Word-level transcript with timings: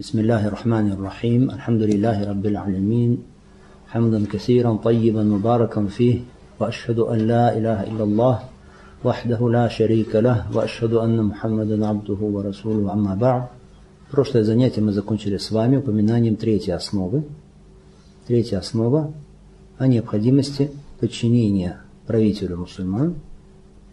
بسم 0.00 0.18
الله 0.18 0.46
الرحمن 0.46 0.92
الرحيم 0.92 1.50
الحمد 1.50 1.82
لله 1.82 2.24
رب 2.30 2.46
العالمين 2.46 3.18
حمدا 3.88 4.24
كثيرا 4.32 4.76
طيبا 4.76 5.22
مباركا 5.22 5.86
فيه 5.86 6.20
واشهد 6.60 6.98
ان 6.98 7.18
لا 7.18 7.58
اله 7.58 7.82
الا 7.82 8.04
الله 8.04 8.36
وحده 9.04 9.50
لا 9.50 9.68
شريك 9.68 10.16
له 10.16 10.56
واشهد 10.56 10.92
ان 10.94 11.22
محمدا 11.22 11.86
عبده 11.86 12.20
ورسوله 12.20 12.90
عما 12.92 13.14
بعد 13.14 13.42
Прошлое 14.10 14.42
занятие 14.42 14.80
мы 14.80 14.92
закончили 14.92 15.36
с 15.36 15.50
вами 15.50 15.76
упоминанием 15.76 16.36
третьей 16.36 16.72
основы. 16.72 17.24
Третья 18.26 18.58
основа 18.58 19.12
о 19.76 19.86
необходимости 19.86 20.70
подчинения 20.98 21.82
правителю 22.06 22.56
мусульман, 22.56 23.16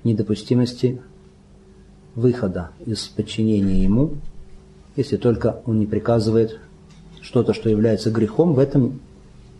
недопустимости 0.06 1.02
выхода 2.16 2.70
из 2.86 3.04
подчинения 3.10 3.84
ему 3.84 4.14
если 4.98 5.16
только 5.16 5.62
он 5.66 5.80
не 5.80 5.86
приказывает 5.86 6.60
что-то, 7.22 7.54
что 7.54 7.70
является 7.70 8.12
грехом, 8.12 8.54
в 8.54 8.60
этом 8.60 9.00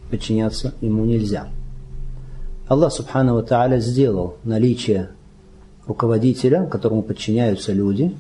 подчиняться 0.10 0.74
ему 0.82 1.06
нельзя. 1.06 1.48
Аллах 2.68 2.92
Субхану 2.92 3.42
Тааля 3.44 3.80
сделал 3.80 4.36
наличие 4.44 5.10
руководителя, 5.86 6.66
которому 6.66 7.02
подчиняются 7.02 7.72
люди, 7.72 8.14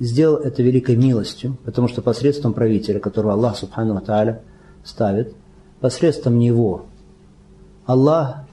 сделал 0.00 0.38
это 0.38 0.62
великой 0.62 0.96
милостью, 0.96 1.56
потому 1.64 1.86
что 1.86 2.02
посредством 2.02 2.54
правителя, 2.54 2.98
которого 2.98 3.34
Аллах 3.34 3.56
Субхану 3.56 4.00
Тааля 4.00 4.40
ставит, 4.84 5.34
посредством 5.80 6.38
него 6.38 6.86
Аллах 7.86 8.44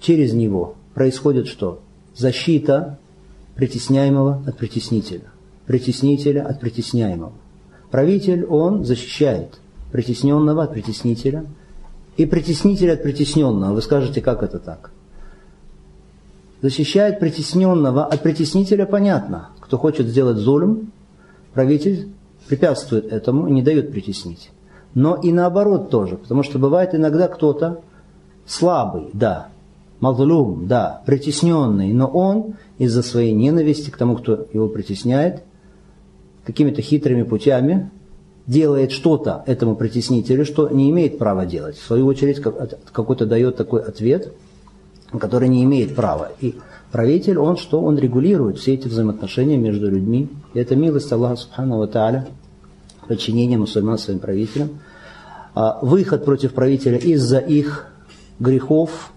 через 0.00 0.32
него 0.32 0.76
происходит 0.94 1.48
что? 1.48 1.80
Защита 2.14 2.98
притесняемого 3.56 4.42
от 4.46 4.56
притеснителя, 4.56 5.31
притеснителя 5.66 6.46
от 6.46 6.60
притесняемого. 6.60 7.32
Правитель, 7.90 8.44
он 8.44 8.84
защищает 8.84 9.60
притесненного 9.90 10.64
от 10.64 10.72
притеснителя 10.72 11.44
и 12.16 12.26
притеснителя 12.26 12.94
от 12.94 13.02
притесненного. 13.02 13.74
Вы 13.74 13.82
скажете, 13.82 14.20
как 14.20 14.42
это 14.42 14.58
так? 14.58 14.90
Защищает 16.62 17.20
притесненного 17.20 18.06
от 18.06 18.22
притеснителя, 18.22 18.86
понятно. 18.86 19.50
Кто 19.60 19.78
хочет 19.78 20.06
сделать 20.06 20.38
зулем, 20.38 20.92
правитель 21.54 22.08
препятствует 22.48 23.12
этому 23.12 23.48
и 23.48 23.52
не 23.52 23.62
дает 23.62 23.90
притеснить. 23.90 24.50
Но 24.94 25.16
и 25.16 25.32
наоборот 25.32 25.90
тоже, 25.90 26.16
потому 26.16 26.42
что 26.42 26.58
бывает 26.58 26.94
иногда 26.94 27.28
кто-то 27.28 27.80
слабый, 28.46 29.08
да, 29.12 29.48
мазлум, 30.00 30.66
да, 30.66 31.02
притесненный, 31.06 31.92
но 31.92 32.06
он 32.06 32.54
из-за 32.78 33.02
своей 33.02 33.32
ненависти 33.32 33.90
к 33.90 33.96
тому, 33.96 34.16
кто 34.16 34.46
его 34.52 34.68
притесняет, 34.68 35.42
какими-то 36.44 36.82
хитрыми 36.82 37.22
путями 37.22 37.90
делает 38.46 38.92
что-то 38.92 39.44
этому 39.46 39.76
притеснителю, 39.76 40.44
что 40.44 40.68
не 40.68 40.90
имеет 40.90 41.18
права 41.18 41.46
делать. 41.46 41.76
В 41.76 41.84
свою 41.84 42.06
очередь 42.06 42.40
какой-то 42.40 43.26
дает 43.26 43.56
такой 43.56 43.82
ответ, 43.82 44.32
который 45.18 45.48
не 45.48 45.62
имеет 45.64 45.94
права. 45.94 46.32
И 46.40 46.56
правитель, 46.90 47.38
он 47.38 47.56
что? 47.56 47.80
Он 47.80 47.98
регулирует 47.98 48.58
все 48.58 48.74
эти 48.74 48.88
взаимоотношения 48.88 49.56
между 49.56 49.90
людьми. 49.90 50.28
И 50.54 50.58
это 50.58 50.74
милость 50.74 51.12
Аллаха 51.12 51.36
Субхану 51.36 51.78
Ва 51.78 51.86
Тааля, 51.86 52.26
подчинение 53.06 53.58
мусульман 53.58 53.98
своим 53.98 54.18
правителям. 54.18 54.80
А 55.54 55.78
выход 55.82 56.24
против 56.24 56.54
правителя 56.54 56.98
из-за 56.98 57.38
их 57.38 57.86
грехов 58.40 59.12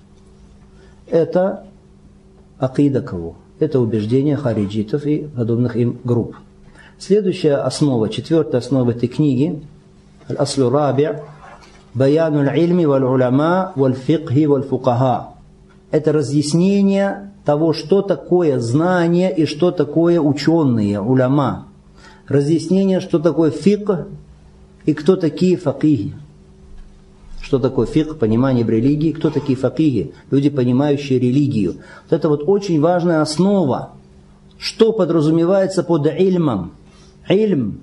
–это 1.08 1.66
акида 2.60 3.02
кого? 3.02 3.38
Это 3.60 3.80
убеждение 3.80 4.36
хариджитов 4.36 5.06
и 5.06 5.28
подобных 5.36 5.78
им 5.78 5.98
групп. 6.04 6.36
Следующая 6.98 7.58
основа, 7.58 8.08
четвертая 8.08 8.62
основа 8.62 8.92
этой 8.92 9.10
книги, 9.10 9.62
Аль-Аслу 10.30 10.70
Раби, 10.70 11.10
Баяну 11.94 12.40
аль-Ильми 12.40 12.86
валь-Уляма 12.86 13.74
валь-Фикхи 13.76 14.46
валь-Фукаха. 14.46 15.34
Это 15.92 16.14
разъяснение 16.14 17.34
того, 17.44 17.74
что 17.74 18.02
такое 18.02 18.60
знание 18.60 19.36
и 19.36 19.46
что 19.46 19.72
такое 19.72 20.22
ученые, 20.22 21.02
уляма. 21.02 21.68
Разъяснение, 22.28 23.02
что 23.02 23.20
такое 23.20 23.52
фик 23.52 23.90
и 24.86 24.94
кто 24.94 25.18
такие 25.18 25.58
факихи. 25.58 26.16
Что 27.42 27.60
такое 27.60 27.88
фик 27.88 28.18
понимание 28.18 28.64
в 28.64 28.70
религии, 28.70 29.12
кто 29.12 29.30
такие 29.30 29.58
факихи, 29.58 30.14
люди, 30.32 30.50
понимающие 30.50 31.20
религию. 31.20 31.76
Вот 32.10 32.18
это 32.18 32.30
вот 32.30 32.44
очень 32.48 32.80
важная 32.80 33.22
основа, 33.22 33.92
что 34.58 34.94
подразумевается 34.94 35.84
под 35.84 36.08
ильмом– 36.08 36.72
Ильм, 37.30 37.82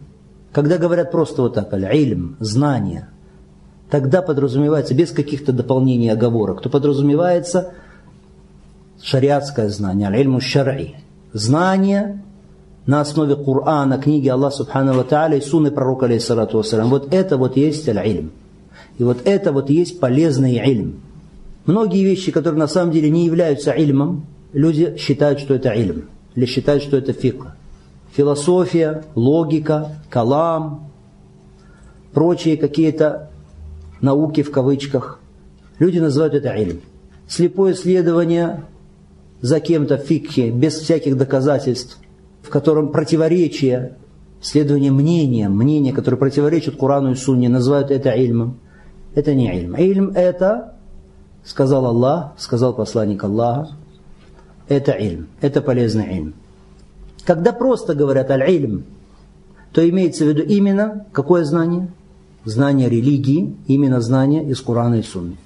когда 0.52 0.78
говорят 0.78 1.10
просто 1.10 1.42
вот 1.42 1.54
так, 1.54 1.72
ильм, 1.72 2.36
знание, 2.40 3.08
тогда 3.90 4.22
подразумевается, 4.22 4.94
без 4.94 5.10
каких-то 5.10 5.52
дополнений 5.52 6.10
оговорок, 6.10 6.60
то 6.62 6.70
подразумевается 6.70 7.72
шариатское 9.02 9.68
знание, 9.68 10.08
аль-ильму 10.08 10.40
шар'и. 10.40 10.96
Знание 11.32 12.22
на 12.86 13.00
основе 13.00 13.36
Корана, 13.36 13.98
книги 13.98 14.28
Аллаха 14.28 14.56
Субхану 14.56 14.94
Ва 14.94 15.04
Тааля 15.04 15.38
и 15.38 15.40
Сунны 15.40 15.70
Пророка 15.70 16.06
Алейхиссалату 16.06 16.58
Вассалям. 16.58 16.90
Вот 16.90 17.12
это 17.12 17.36
вот 17.36 17.56
есть 17.56 17.88
аль-ильм. 17.88 18.32
И 18.98 19.04
вот 19.04 19.18
это 19.24 19.52
вот 19.52 19.70
есть 19.70 19.98
полезный 20.00 20.54
ильм. 20.56 21.00
Многие 21.66 22.04
вещи, 22.04 22.32
которые 22.32 22.58
на 22.58 22.68
самом 22.68 22.92
деле 22.92 23.08
не 23.10 23.24
являются 23.24 23.70
ильмом, 23.70 24.26
люди 24.52 24.96
считают, 24.98 25.40
что 25.40 25.54
это 25.54 25.70
ильм. 25.70 26.08
Или 26.34 26.46
считают, 26.46 26.82
что 26.82 26.96
это 26.96 27.12
фикр. 27.12 27.54
Философия, 28.12 29.04
логика, 29.14 29.96
калам, 30.10 30.90
прочие 32.12 32.56
какие-то 32.56 33.30
науки 34.00 34.42
в 34.42 34.50
кавычках. 34.50 35.18
Люди 35.78 35.98
называют 35.98 36.34
это 36.34 36.54
ильм. 36.54 36.80
Слепое 37.26 37.74
следование 37.74 38.64
за 39.40 39.60
кем-то 39.60 39.96
в 39.96 40.02
фикхе, 40.02 40.50
без 40.50 40.74
всяких 40.74 41.16
доказательств, 41.16 41.98
в 42.42 42.50
котором 42.50 42.92
противоречие, 42.92 43.96
следование 44.42 44.92
мнениям, 44.92 45.56
мнения, 45.56 45.92
которые 45.92 46.18
противоречат 46.18 46.76
Курану 46.76 47.12
и 47.12 47.14
Сунне, 47.14 47.48
называют 47.48 47.90
это 47.90 48.10
ильмом. 48.10 48.58
Это 49.14 49.34
не 49.34 49.54
ильм. 49.56 49.74
Ильм 49.76 50.10
это, 50.10 50.74
сказал 51.44 51.86
Аллах, 51.86 52.34
сказал 52.36 52.74
посланник 52.74 53.24
Аллаха, 53.24 53.74
это 54.68 54.92
ильм, 54.92 55.28
это 55.40 55.62
полезный 55.62 56.16
ильм. 56.16 56.34
Когда 57.24 57.52
просто 57.52 57.94
говорят 57.94 58.30
аль-ильм, 58.30 58.84
то 59.72 59.88
имеется 59.88 60.24
в 60.24 60.28
виду 60.28 60.42
именно 60.42 61.06
какое 61.12 61.44
знание? 61.44 61.88
Знание 62.44 62.88
религии, 62.88 63.56
именно 63.68 64.00
знание 64.00 64.44
из 64.48 64.60
Курана 64.60 64.96
и 64.96 65.02
Сунны. 65.02 65.36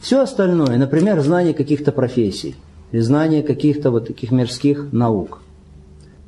Все 0.00 0.20
остальное, 0.20 0.78
например, 0.78 1.20
знание 1.20 1.54
каких-то 1.54 1.92
профессий– 1.92 2.54
или 2.92 3.00
знание 3.00 3.42
каких-то 3.42 3.90
вот 3.90 4.06
таких 4.06 4.30
мирских 4.30 4.92
наук, 4.92 5.40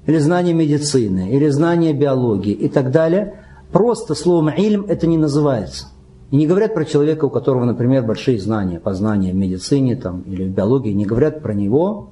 или 0.07 0.19
знание 0.19 0.55
медицины, 0.55 1.31
или 1.31 1.49
знание 1.49 1.93
биологии 1.93 2.53
и 2.53 2.69
так 2.69 2.91
далее, 2.91 3.45
просто 3.73 4.15
словом 4.15 4.51
«ильм» 4.51 4.85
это 4.87 5.07
не 5.07 5.19
называется. 5.19 5.87
И 6.31 6.37
не 6.37 6.47
говорят 6.47 6.75
про 6.75 6.85
человека, 6.85 7.25
у 7.25 7.31
которого, 7.31 7.65
например, 7.65 8.05
большие 8.05 8.39
знания, 8.39 8.79
познания 8.79 9.33
в 9.33 9.37
медицине 9.37 9.97
там, 9.97 10.23
или 10.23 10.45
в 10.45 10.51
биологии, 10.51 10.93
не 10.93 11.05
говорят 11.05 11.43
про 11.43 11.55
него 11.55 12.11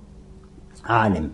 «алим». 0.83 1.33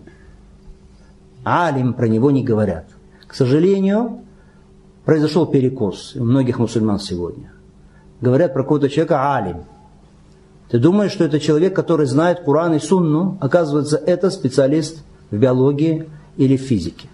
«Алим» 1.45 1.93
про 1.93 2.07
него 2.07 2.31
не 2.31 2.43
говорят. 2.43 2.87
К 3.27 3.33
сожалению, 3.33 4.19
произошел 5.05 5.45
перекос 5.45 6.15
у 6.15 6.23
многих 6.25 6.59
мусульман 6.59 6.99
сегодня. 6.99 7.53
Говорят 8.19 8.53
про 8.53 8.63
какого-то 8.63 8.89
человека 8.89 9.33
«алим», 9.35 9.63
ты 10.69 10.79
думаешь, 10.79 11.11
что 11.11 11.23
это 11.23 11.39
человек, 11.39 11.75
который 11.75 12.07
знает 12.07 12.41
Куран 12.41 12.73
и 12.73 12.79
Сунну, 12.79 13.37
оказывается, 13.39 13.97
это 13.97 14.31
специалист 14.31 15.03
в 15.29 15.37
биологии 15.37 16.09
или 16.37 16.57
в 16.57 16.61
физике. 16.61 17.07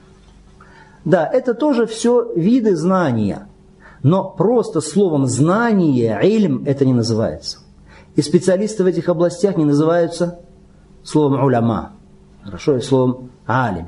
Да, 1.03 1.28
это 1.28 1.53
тоже 1.53 1.86
все 1.86 2.31
виды 2.36 2.75
знания, 2.75 3.48
но 4.04 4.30
просто 4.30 4.81
словом 4.81 5.25
знание, 5.28 6.19
ильм, 6.24 6.63
это 6.66 6.86
не 6.86 6.94
называется. 6.94 7.60
И 8.16 8.22
специалисты 8.22 8.83
в 8.83 8.88
этих 8.88 9.10
областях 9.10 9.57
не 9.57 9.66
называются 9.66 10.39
словом 11.04 11.44
уляма, 11.44 11.94
хорошо, 12.44 12.78
и 12.78 12.81
словом 12.81 13.31
алим. 13.45 13.88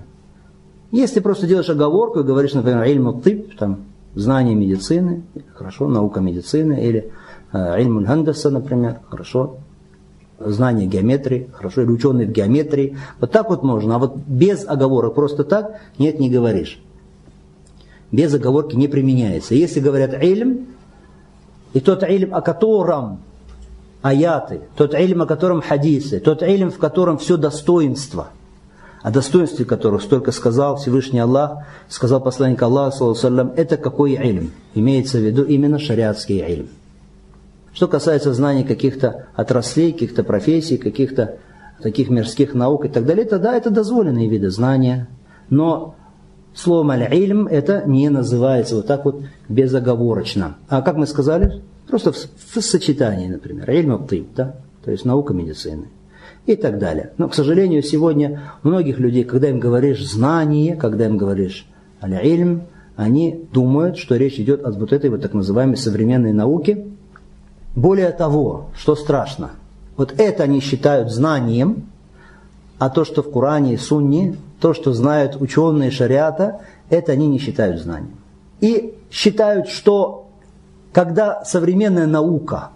Если 0.94 1.22
просто 1.22 1.48
делаешь 1.48 1.72
оговорку 1.72 2.20
и 2.20 2.24
говоришь, 2.24 2.54
например, 2.54 2.84
ильму 2.84 3.20
тып, 3.20 3.58
там, 3.58 3.86
знание 4.14 4.54
медицины, 4.54 5.24
хорошо, 5.56 5.88
наука 5.88 6.22
медицины, 6.22 6.86
или 6.86 7.12
Ильмуль 7.52 8.06
Хандаса, 8.06 8.52
например, 8.52 9.00
хорошо. 9.10 9.56
Знание 10.38 10.86
геометрии, 10.86 11.50
хорошо, 11.52 11.82
или 11.82 11.90
ученый 11.90 12.28
в 12.28 12.32
геометрии. 12.32 12.96
Вот 13.20 13.32
так 13.32 13.50
вот 13.50 13.64
можно, 13.64 13.96
а 13.96 13.98
вот 13.98 14.18
без 14.28 14.68
оговорок 14.68 15.16
просто 15.16 15.44
так, 15.44 15.82
нет, 15.98 16.20
не 16.20 16.30
говоришь. 16.30 16.80
Без 18.12 18.32
оговорки 18.32 18.76
не 18.76 18.88
применяется. 18.88 19.56
Если 19.56 19.80
говорят 19.80 20.14
ильм, 20.22 20.68
и 21.74 21.80
тот 21.80 22.04
ильм, 22.04 22.36
о 22.36 22.42
котором 22.42 23.18
аяты, 24.04 24.62
тот 24.76 24.94
ильм, 24.94 25.24
о 25.24 25.26
котором 25.26 25.64
хадисы, 25.64 26.20
тот 26.20 26.44
ильм, 26.44 26.70
в 26.70 26.78
котором 26.78 27.18
все 27.18 27.36
достоинство, 27.36 28.28
о 29.04 29.12
достоинстве 29.12 29.66
которых 29.66 30.02
столько 30.02 30.32
сказал 30.32 30.78
Всевышний 30.78 31.20
Аллах, 31.20 31.66
сказал 31.90 32.22
посланник 32.22 32.62
Аллаха, 32.62 33.14
саллам, 33.14 33.52
это 33.58 33.76
какой 33.76 34.14
ильм? 34.14 34.52
Имеется 34.74 35.18
в 35.18 35.22
виду 35.22 35.44
именно 35.44 35.78
шариатский 35.78 36.40
ильм. 36.40 36.70
Что 37.74 37.90
касается 37.90 38.34
знаний 38.34 38.64
каких-то 38.64 39.28
отраслей, 39.36 39.92
каких-то 39.92 40.24
профессий, 40.24 40.78
каких-то 40.78 41.38
таких 41.82 42.10
мирских 42.10 42.54
наук 42.54 42.86
и 42.86 42.90
так 42.90 43.06
далее, 43.06 43.26
это 43.26 43.40
да, 43.40 43.56
это 43.58 43.70
дозволенные 43.72 44.30
виды 44.30 44.50
знания. 44.50 45.10
Но 45.50 45.96
словом 46.54 46.92
аль-ильм 46.92 47.48
это 47.48 47.84
не 47.86 48.10
называется 48.10 48.78
вот 48.78 48.88
так 48.88 49.04
вот 49.04 49.22
безоговорочно. 49.50 50.56
А 50.70 50.82
как 50.82 50.96
мы 50.96 51.08
сказали, 51.08 51.62
просто 51.90 52.14
в, 52.14 52.16
в 52.16 52.62
сочетании, 52.62 53.28
например, 53.28 53.70
ильм 53.70 54.08
да, 54.34 54.56
то 54.86 54.92
есть 54.92 55.04
наука 55.04 55.34
медицины 55.34 55.90
и 56.46 56.56
так 56.56 56.80
далее. 56.80 57.12
Но, 57.18 57.30
к 57.30 57.36
сожалению, 57.36 57.84
сегодня 57.84 58.42
многих 58.64 59.00
людей, 59.00 59.24
когда 59.24 59.50
им 59.50 59.60
говоришь 59.60 60.06
знание, 60.06 60.76
когда 60.76 61.06
им 61.06 61.18
говоришь 61.18 61.66
аль-ильм, 62.02 62.64
они 62.96 63.46
думают, 63.52 63.98
что 63.98 64.16
речь 64.18 64.40
идет 64.40 64.64
о 64.66 64.72
вот 64.72 64.94
этой 64.94 65.10
вот 65.10 65.22
так 65.22 65.34
называемой 65.34 65.78
современной 65.78 66.34
науке. 66.34 66.86
Более 67.76 68.12
того, 68.12 68.70
что 68.78 68.96
страшно, 68.96 69.52
вот 69.98 70.14
это 70.18 70.44
они 70.44 70.60
считают 70.60 71.12
знанием, 71.12 71.88
а 72.78 72.90
то, 72.90 73.06
что 73.06 73.24
в 73.24 73.32
Коране 73.32 73.74
и 73.74 73.78
Сунне, 73.78 74.36
то, 74.60 74.74
что 74.74 74.94
знают 74.94 75.38
ученые 75.40 75.92
шариата, 75.92 76.62
это 76.90 77.14
они 77.14 77.28
не 77.28 77.40
считают 77.40 77.82
знанием. 77.82 78.18
И 78.60 78.96
считают, 79.10 79.70
что 79.70 80.28
когда 80.92 81.44
современная 81.46 82.08
наука 82.08 82.70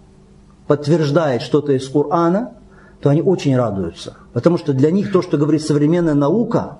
подтверждает 0.66 1.42
что-то 1.42 1.72
из 1.72 1.88
Корана, 1.88 2.54
то 3.00 3.10
они 3.10 3.22
очень 3.22 3.56
радуются. 3.56 4.16
Потому 4.32 4.58
что 4.58 4.72
для 4.72 4.90
них 4.90 5.12
то, 5.12 5.22
что 5.22 5.36
говорит 5.36 5.62
современная 5.62 6.14
наука, 6.14 6.78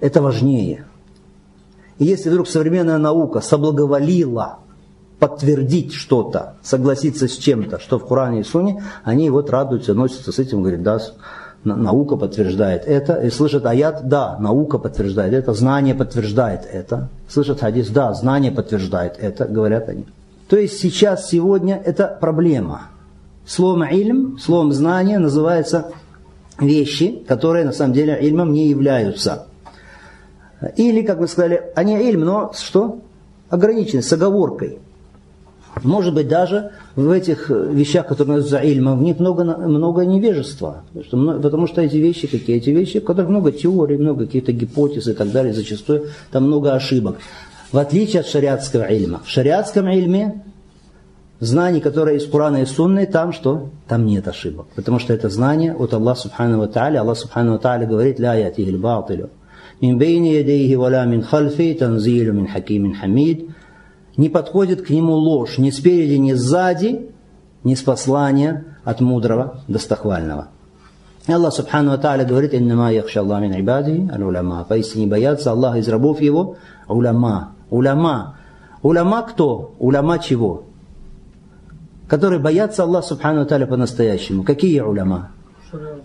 это 0.00 0.22
важнее. 0.22 0.86
И 1.98 2.04
если 2.04 2.30
вдруг 2.30 2.48
современная 2.48 2.98
наука 2.98 3.40
соблаговолила 3.40 4.58
подтвердить 5.18 5.92
что-то, 5.92 6.54
согласиться 6.62 7.28
с 7.28 7.36
чем-то, 7.36 7.78
что 7.78 7.98
в 7.98 8.06
Коране 8.06 8.40
и 8.40 8.44
Суне, 8.44 8.82
они 9.04 9.28
вот 9.28 9.50
радуются, 9.50 9.92
носятся 9.92 10.32
с 10.32 10.38
этим, 10.38 10.62
говорят, 10.62 10.82
да, 10.82 10.98
наука 11.62 12.16
подтверждает 12.16 12.84
это, 12.86 13.14
и 13.20 13.28
слышат 13.28 13.66
аят, 13.66 14.08
да, 14.08 14.38
наука 14.38 14.78
подтверждает 14.78 15.34
это, 15.34 15.52
знание 15.52 15.94
подтверждает 15.94 16.62
это, 16.70 17.10
слышат 17.28 17.60
хадис, 17.60 17.88
да, 17.88 18.14
знание 18.14 18.50
подтверждает 18.50 19.16
это, 19.18 19.44
говорят 19.44 19.90
они. 19.90 20.06
То 20.48 20.56
есть 20.56 20.80
сейчас, 20.80 21.28
сегодня 21.28 21.80
это 21.84 22.16
проблема. 22.18 22.88
Словом 23.50 23.82
ильм, 23.82 24.38
словом 24.38 24.72
знание 24.72 25.18
называется 25.18 25.90
вещи, 26.60 27.20
которые 27.26 27.64
на 27.64 27.72
самом 27.72 27.94
деле 27.94 28.16
ильмом 28.22 28.52
не 28.52 28.68
являются. 28.68 29.48
Или, 30.76 31.02
как 31.02 31.18
мы 31.18 31.26
сказали, 31.26 31.60
они 31.74 31.98
ильм, 31.98 32.20
но 32.20 32.52
что? 32.56 33.00
Ограничены, 33.48 34.02
с 34.02 34.12
оговоркой. 34.12 34.78
Может 35.82 36.14
быть, 36.14 36.28
даже 36.28 36.70
в 36.94 37.10
этих 37.10 37.50
вещах, 37.50 38.06
которые 38.06 38.36
называются 38.36 38.70
ильмом, 38.70 39.00
в 39.00 39.02
них 39.02 39.18
много, 39.18 39.42
много 39.42 40.06
невежества. 40.06 40.84
Потому 41.10 41.66
что 41.66 41.82
эти 41.82 41.96
вещи 41.96 42.28
какие? 42.28 42.56
Эти 42.56 42.70
вещи, 42.70 43.00
в 43.00 43.04
которых 43.04 43.30
много 43.30 43.50
теорий, 43.50 43.96
много 43.96 44.26
каких-то 44.26 44.52
гипотез 44.52 45.08
и 45.08 45.12
так 45.12 45.32
далее, 45.32 45.52
зачастую 45.52 46.06
там 46.30 46.44
много 46.44 46.74
ошибок. 46.74 47.16
В 47.72 47.78
отличие 47.78 48.20
от 48.20 48.28
шариатского 48.28 48.84
ильма. 48.84 49.22
В 49.24 49.28
шариатском 49.28 49.88
ильме 49.88 50.44
знаний, 51.40 51.80
которые 51.80 52.18
из 52.18 52.26
Корана 52.26 52.58
и 52.58 52.66
Сунны, 52.66 53.06
там 53.06 53.32
что? 53.32 53.70
Там 53.88 54.06
нет 54.06 54.28
ошибок. 54.28 54.66
Потому 54.76 54.98
что 54.98 55.12
это 55.12 55.28
знание 55.30 55.74
от 55.74 55.92
Аллаха 55.94 56.20
Субхану 56.20 56.68
Тааля. 56.68 57.00
Аллах 57.00 57.16
Субхану 57.16 57.58
Тааля 57.58 57.86
говорит, 57.86 58.20
ля 58.20 58.34
ятихи 58.34 58.76
батилю. 58.76 59.30
Мин 59.80 59.98
бейни 59.98 60.28
ядейхи 60.28 60.74
валя 60.74 61.04
мин 61.06 61.22
хальфи, 61.22 61.74
танзилю 61.74 62.34
мин 62.34 62.46
хакимин 62.46 62.94
хамид. 62.94 63.48
Не 64.16 64.28
подходит 64.28 64.82
к 64.82 64.90
нему 64.90 65.14
ложь 65.14 65.56
ни 65.56 65.70
спереди, 65.70 66.16
ни 66.16 66.34
сзади, 66.34 67.10
ни 67.64 67.74
с 67.74 67.82
послания 67.82 68.76
от 68.84 69.00
мудрого, 69.00 69.60
достохвального. 69.68 70.48
Аллах 71.26 71.54
Субхану 71.54 71.96
Тааля 71.96 72.26
говорит, 72.26 72.54
иннама 72.54 72.92
яхша 72.92 73.20
Аллах 73.20 73.40
мин 73.40 73.58
ибади, 73.58 74.10
уляма. 74.22 74.66
Поистине 74.68 75.06
боятся 75.06 75.52
Аллаха 75.52 75.78
из 75.78 75.88
рабов 75.88 76.20
его, 76.20 76.56
уляма. 76.86 77.54
Уляма. 77.70 78.36
Уляма 78.82 79.22
кто? 79.22 79.74
Уляма 79.78 80.18
чего? 80.18 80.64
Которые 82.10 82.40
боятся 82.40 82.82
Аллаха 82.82 83.06
Субхану 83.06 83.46
Таля 83.46 83.68
по-настоящему. 83.68 84.42
Какие 84.42 84.80
уляма? 84.80 85.30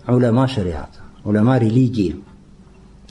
Уляма 0.06 0.46
шариата, 0.46 1.00
уляма 1.24 1.58
религии. 1.58 2.22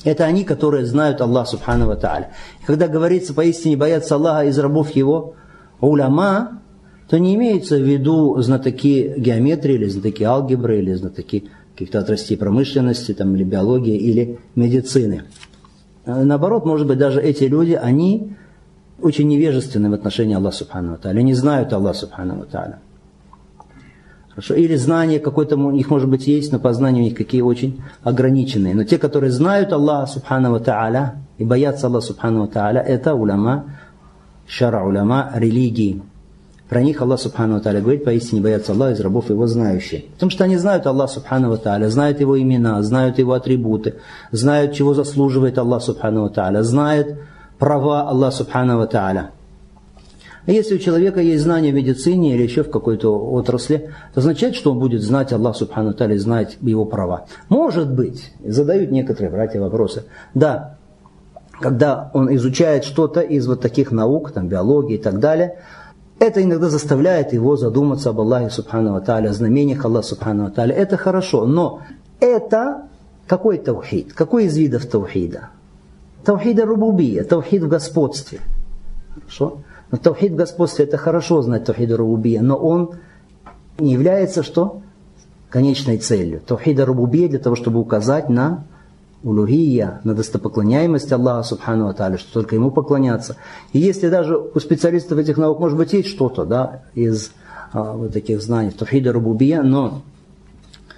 Это 0.05 0.23
они, 0.23 0.45
которые 0.45 0.85
знают 0.85 1.19
Аллаха 1.19 1.51
Субхану 1.51 1.93
Тааля. 1.97 2.31
Когда 2.65 2.87
говорится 2.87 3.33
поистине 3.33 3.75
боятся 3.75 4.15
Аллаха 4.15 4.45
из 4.45 4.57
рабов 4.57 4.91
его, 4.91 5.35
уляма, 5.81 6.61
то 7.09 7.19
не 7.19 7.35
имеется 7.35 7.75
в 7.75 7.81
виду 7.81 8.41
знатоки 8.41 9.13
геометрии, 9.17 9.75
или 9.75 9.89
знатоки 9.89 10.23
алгебры, 10.23 10.79
или 10.79 10.93
знатоки 10.93 11.49
каких-то 11.73 11.99
отраслей 11.99 12.37
промышленности, 12.37 13.13
там, 13.13 13.35
или 13.35 13.43
биологии, 13.43 13.97
или 13.97 14.39
медицины. 14.55 15.23
Наоборот, 16.05 16.65
может 16.65 16.87
быть, 16.87 16.97
даже 16.97 17.21
эти 17.21 17.43
люди, 17.43 17.73
они 17.73 18.37
очень 19.01 19.27
невежественны 19.27 19.89
в 19.89 19.93
отношении 19.93 20.33
Аллаха 20.33 20.59
Субхану 20.59 20.97
Тааля, 20.97 21.21
не 21.21 21.33
знают 21.33 21.73
Аллаха 21.73 21.97
Субхану 21.99 22.45
Тааля. 22.45 22.79
Хорошо. 24.35 24.53
Или 24.55 24.75
знание 24.75 25.19
какое-то 25.19 25.55
у 25.55 25.71
них 25.71 25.89
может 25.89 26.09
быть 26.09 26.27
есть, 26.27 26.51
но 26.51 26.59
познания 26.59 27.01
у 27.01 27.03
них 27.05 27.15
какие 27.15 27.41
очень 27.41 27.81
ограниченные. 28.03 28.75
Но 28.75 28.83
те, 28.83 28.97
которые 28.97 29.31
знают 29.31 29.71
Аллаха 29.71 30.11
Субхану 30.11 30.59
Тааля 30.59 31.21
и 31.37 31.45
боятся 31.45 31.87
Аллаха 31.87 32.07
Субхану 32.07 32.47
Тааля, 32.47 32.81
это 32.81 33.15
уляма, 33.15 33.77
шара 34.45 34.83
уляма 34.83 35.31
религии. 35.35 36.01
Про 36.67 36.81
них 36.81 37.01
Аллах 37.01 37.21
Субхану 37.21 37.61
Тааля 37.61 37.79
говорит, 37.79 38.03
поистине 38.03 38.41
боятся 38.41 38.73
Аллаха 38.73 38.91
из 38.91 38.99
рабов 38.99 39.29
его 39.29 39.47
знающие. 39.47 40.05
Потому 40.15 40.31
что 40.31 40.43
они 40.43 40.57
знают 40.57 40.85
Аллаха 40.85 41.13
Субхану 41.13 41.57
Тааля, 41.57 41.89
знают 41.89 42.19
его 42.19 42.37
имена, 42.37 42.83
знают 42.83 43.19
его 43.19 43.33
атрибуты, 43.33 43.95
знают, 44.31 44.73
чего 44.73 44.93
заслуживает 44.93 45.57
Аллах 45.57 45.81
Субхану 45.81 46.29
Тааля, 46.29 46.61
знают 46.63 47.19
права 47.57 48.09
Аллаха 48.09 48.37
Субхану 48.37 48.85
Тааля. 48.85 49.31
А 50.45 50.51
если 50.51 50.75
у 50.75 50.77
человека 50.77 51.21
есть 51.21 51.43
знания 51.43 51.71
в 51.71 51.75
медицине 51.75 52.35
или 52.35 52.43
еще 52.43 52.63
в 52.63 52.69
какой-то 52.69 53.17
отрасли, 53.17 53.89
это 54.11 54.19
означает, 54.19 54.55
что 54.55 54.71
он 54.71 54.79
будет 54.79 55.01
знать 55.01 55.33
Аллах 55.33 55.55
Субхану 55.55 55.93
Таля, 55.93 56.17
знать 56.19 56.57
его 56.61 56.85
права. 56.85 57.25
Может 57.49 57.91
быть, 57.91 58.31
задают 58.43 58.91
некоторые 58.91 59.31
братья 59.31 59.59
вопросы. 59.59 60.03
Да, 60.33 60.77
когда 61.59 62.11
он 62.13 62.33
изучает 62.35 62.83
что-то 62.83 63.21
из 63.21 63.47
вот 63.47 63.61
таких 63.61 63.91
наук, 63.91 64.31
там, 64.31 64.47
биологии 64.47 64.95
и 64.95 65.01
так 65.01 65.19
далее, 65.19 65.59
это 66.19 66.41
иногда 66.43 66.69
заставляет 66.69 67.33
его 67.33 67.57
задуматься 67.57 68.11
об 68.11 68.19
Аллахе 68.19 68.49
Субхану 68.49 69.01
Таля, 69.01 69.33
знамениях 69.33 69.83
Аллаха 69.83 70.07
Субхану 70.07 70.51
Таля. 70.51 70.75
Это 70.75 70.95
хорошо, 70.95 71.45
но 71.45 71.81
это 72.19 72.83
какой 73.27 73.57
таухид? 73.57 74.13
Какой 74.13 74.45
из 74.45 74.55
видов 74.55 74.85
таухида? 74.85 75.49
Таухида 76.23 76.65
рубубия, 76.65 77.23
таухид 77.23 77.63
в 77.63 77.67
господстве. 77.67 78.39
Хорошо? 79.13 79.59
Но 79.91 79.97
таухид 79.97 80.33
в 80.33 80.35
господстве 80.35 80.85
это 80.85 80.97
хорошо 80.97 81.41
знать 81.41 81.65
таухид 81.65 81.91
рубубия, 81.91 82.41
но 82.41 82.55
он 82.55 82.95
не 83.77 83.93
является 83.93 84.43
что? 84.43 84.81
Конечной 85.49 85.97
целью. 85.97 86.41
Таухид 86.45 86.79
рубубия 86.79 87.29
для 87.29 87.39
того, 87.39 87.55
чтобы 87.55 87.79
указать 87.79 88.29
на 88.29 88.65
улугия, 89.23 90.01
на 90.03 90.13
достопоклоняемость 90.13 91.11
Аллаха 91.11 91.43
Субхану 91.43 91.87
Аталя, 91.87 92.17
что 92.17 92.31
только 92.31 92.55
Ему 92.55 92.71
поклоняться. 92.71 93.37
И 93.73 93.79
если 93.79 94.09
даже 94.09 94.37
у 94.37 94.59
специалистов 94.59 95.17
этих 95.17 95.37
наук, 95.37 95.59
может 95.59 95.77
быть, 95.77 95.93
есть 95.93 96.09
что-то 96.09 96.45
да, 96.45 96.83
из 96.93 97.31
а, 97.73 97.93
вот 97.93 98.13
таких 98.13 98.41
знаний, 98.41 98.71
Таухида 98.71 99.11
Рубубия, 99.11 99.63
но 99.63 100.03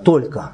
только. 0.03 0.51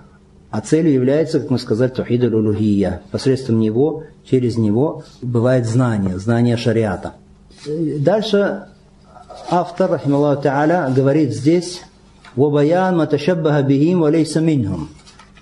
А 0.51 0.61
целью 0.61 0.93
является, 0.93 1.39
как 1.39 1.49
мы 1.49 1.57
сказали, 1.57 1.89
Таухида 1.89 2.27
Улугия. 2.27 3.01
Посредством 3.09 3.59
него, 3.59 4.03
через 4.23 4.55
него 4.55 5.03
бывает 5.23 5.65
знание, 5.65 6.19
знание 6.19 6.57
шариата. 6.57 7.13
Дальше 7.65 8.65
автор, 9.49 9.91
рахималлаху 9.91 10.41
та'аля, 10.41 10.93
говорит 10.93 11.33
здесь 11.33 11.81
«Вабаян 12.35 12.97
маташаббаха 12.97 13.63
бихим 13.63 14.01
валейса 14.01 14.41
минхум». 14.41 14.89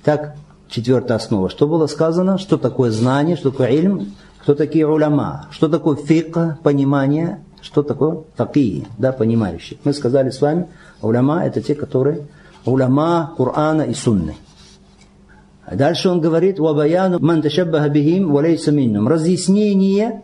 Так, 0.03 0.35
четвертая 0.69 1.17
основа. 1.17 1.49
Что 1.49 1.67
было 1.67 1.87
сказано? 1.87 2.37
Что 2.37 2.57
такое 2.57 2.91
знание, 2.91 3.35
что 3.35 3.49
такое 3.49 3.69
ильм, 3.69 4.13
кто 4.39 4.53
такие 4.53 4.87
уляма, 4.87 5.47
что 5.49 5.67
такое 5.67 5.95
фик, 5.95 6.37
понимание, 6.61 7.43
что 7.61 7.81
такое 7.81 8.19
такие, 8.35 8.85
да, 8.99 9.11
понимающие. 9.11 9.79
Мы 9.83 9.93
сказали 9.93 10.29
с 10.29 10.41
вами, 10.41 10.67
уляма 11.01 11.43
это 11.43 11.59
те, 11.61 11.73
которые 11.73 12.27
уляма 12.65 13.33
Корана 13.35 13.81
и 13.81 13.95
Сунны. 13.95 14.35
Дальше 15.71 16.09
он 16.09 16.21
говорит, 16.21 16.59
«Вабаяну 16.59 17.17
ман 17.19 17.41
ташаббаха 17.41 17.89
бихим 17.89 18.31
валейса 18.31 18.71
минхум». 18.71 19.07
Разъяснение 19.07 20.21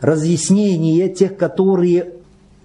разъяснение 0.00 1.08
тех, 1.08 1.36
которые 1.36 2.14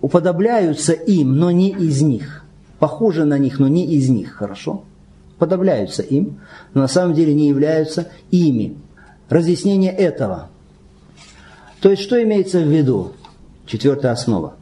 уподобляются 0.01 0.93
им, 0.93 1.35
но 1.35 1.51
не 1.51 1.69
из 1.69 2.01
них. 2.01 2.43
Похожи 2.79 3.25
на 3.25 3.37
них, 3.37 3.59
но 3.59 3.67
не 3.67 3.85
из 3.85 4.09
них. 4.09 4.33
Хорошо? 4.33 4.83
Подобляются 5.37 6.01
им, 6.01 6.39
но 6.73 6.81
на 6.81 6.87
самом 6.87 7.13
деле 7.13 7.33
не 7.33 7.47
являются 7.47 8.07
ими. 8.31 8.77
разъяснение 9.27 9.91
этого. 9.91 10.49
То 11.81 11.89
есть, 11.89 12.03
что 12.03 12.21
имеется 12.21 12.59
в 12.59 12.67
виду? 12.67 13.13
Четвертая 13.65 14.11
основа. 14.11 14.53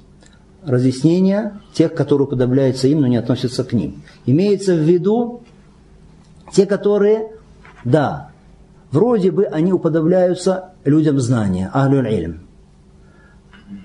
Разъяснение 0.65 1.60
тех, 1.74 1.94
которые 1.94 2.27
уподобляются 2.27 2.88
им, 2.88 3.01
но 3.01 3.08
не 3.08 3.18
относятся 3.18 3.65
к 3.65 3.74
ним. 3.74 4.03
Имеется 4.25 4.74
в 4.75 4.80
виду 4.80 5.42
те, 6.53 6.65
которые, 6.65 7.32
да, 7.84 8.30
вроде 8.92 9.32
бы 9.32 9.46
они 9.46 9.74
уподобляются 9.74 10.70
людям 10.86 11.20
знания, 11.20 11.70
ахлюль 11.74 12.10
ильм. 12.13 12.42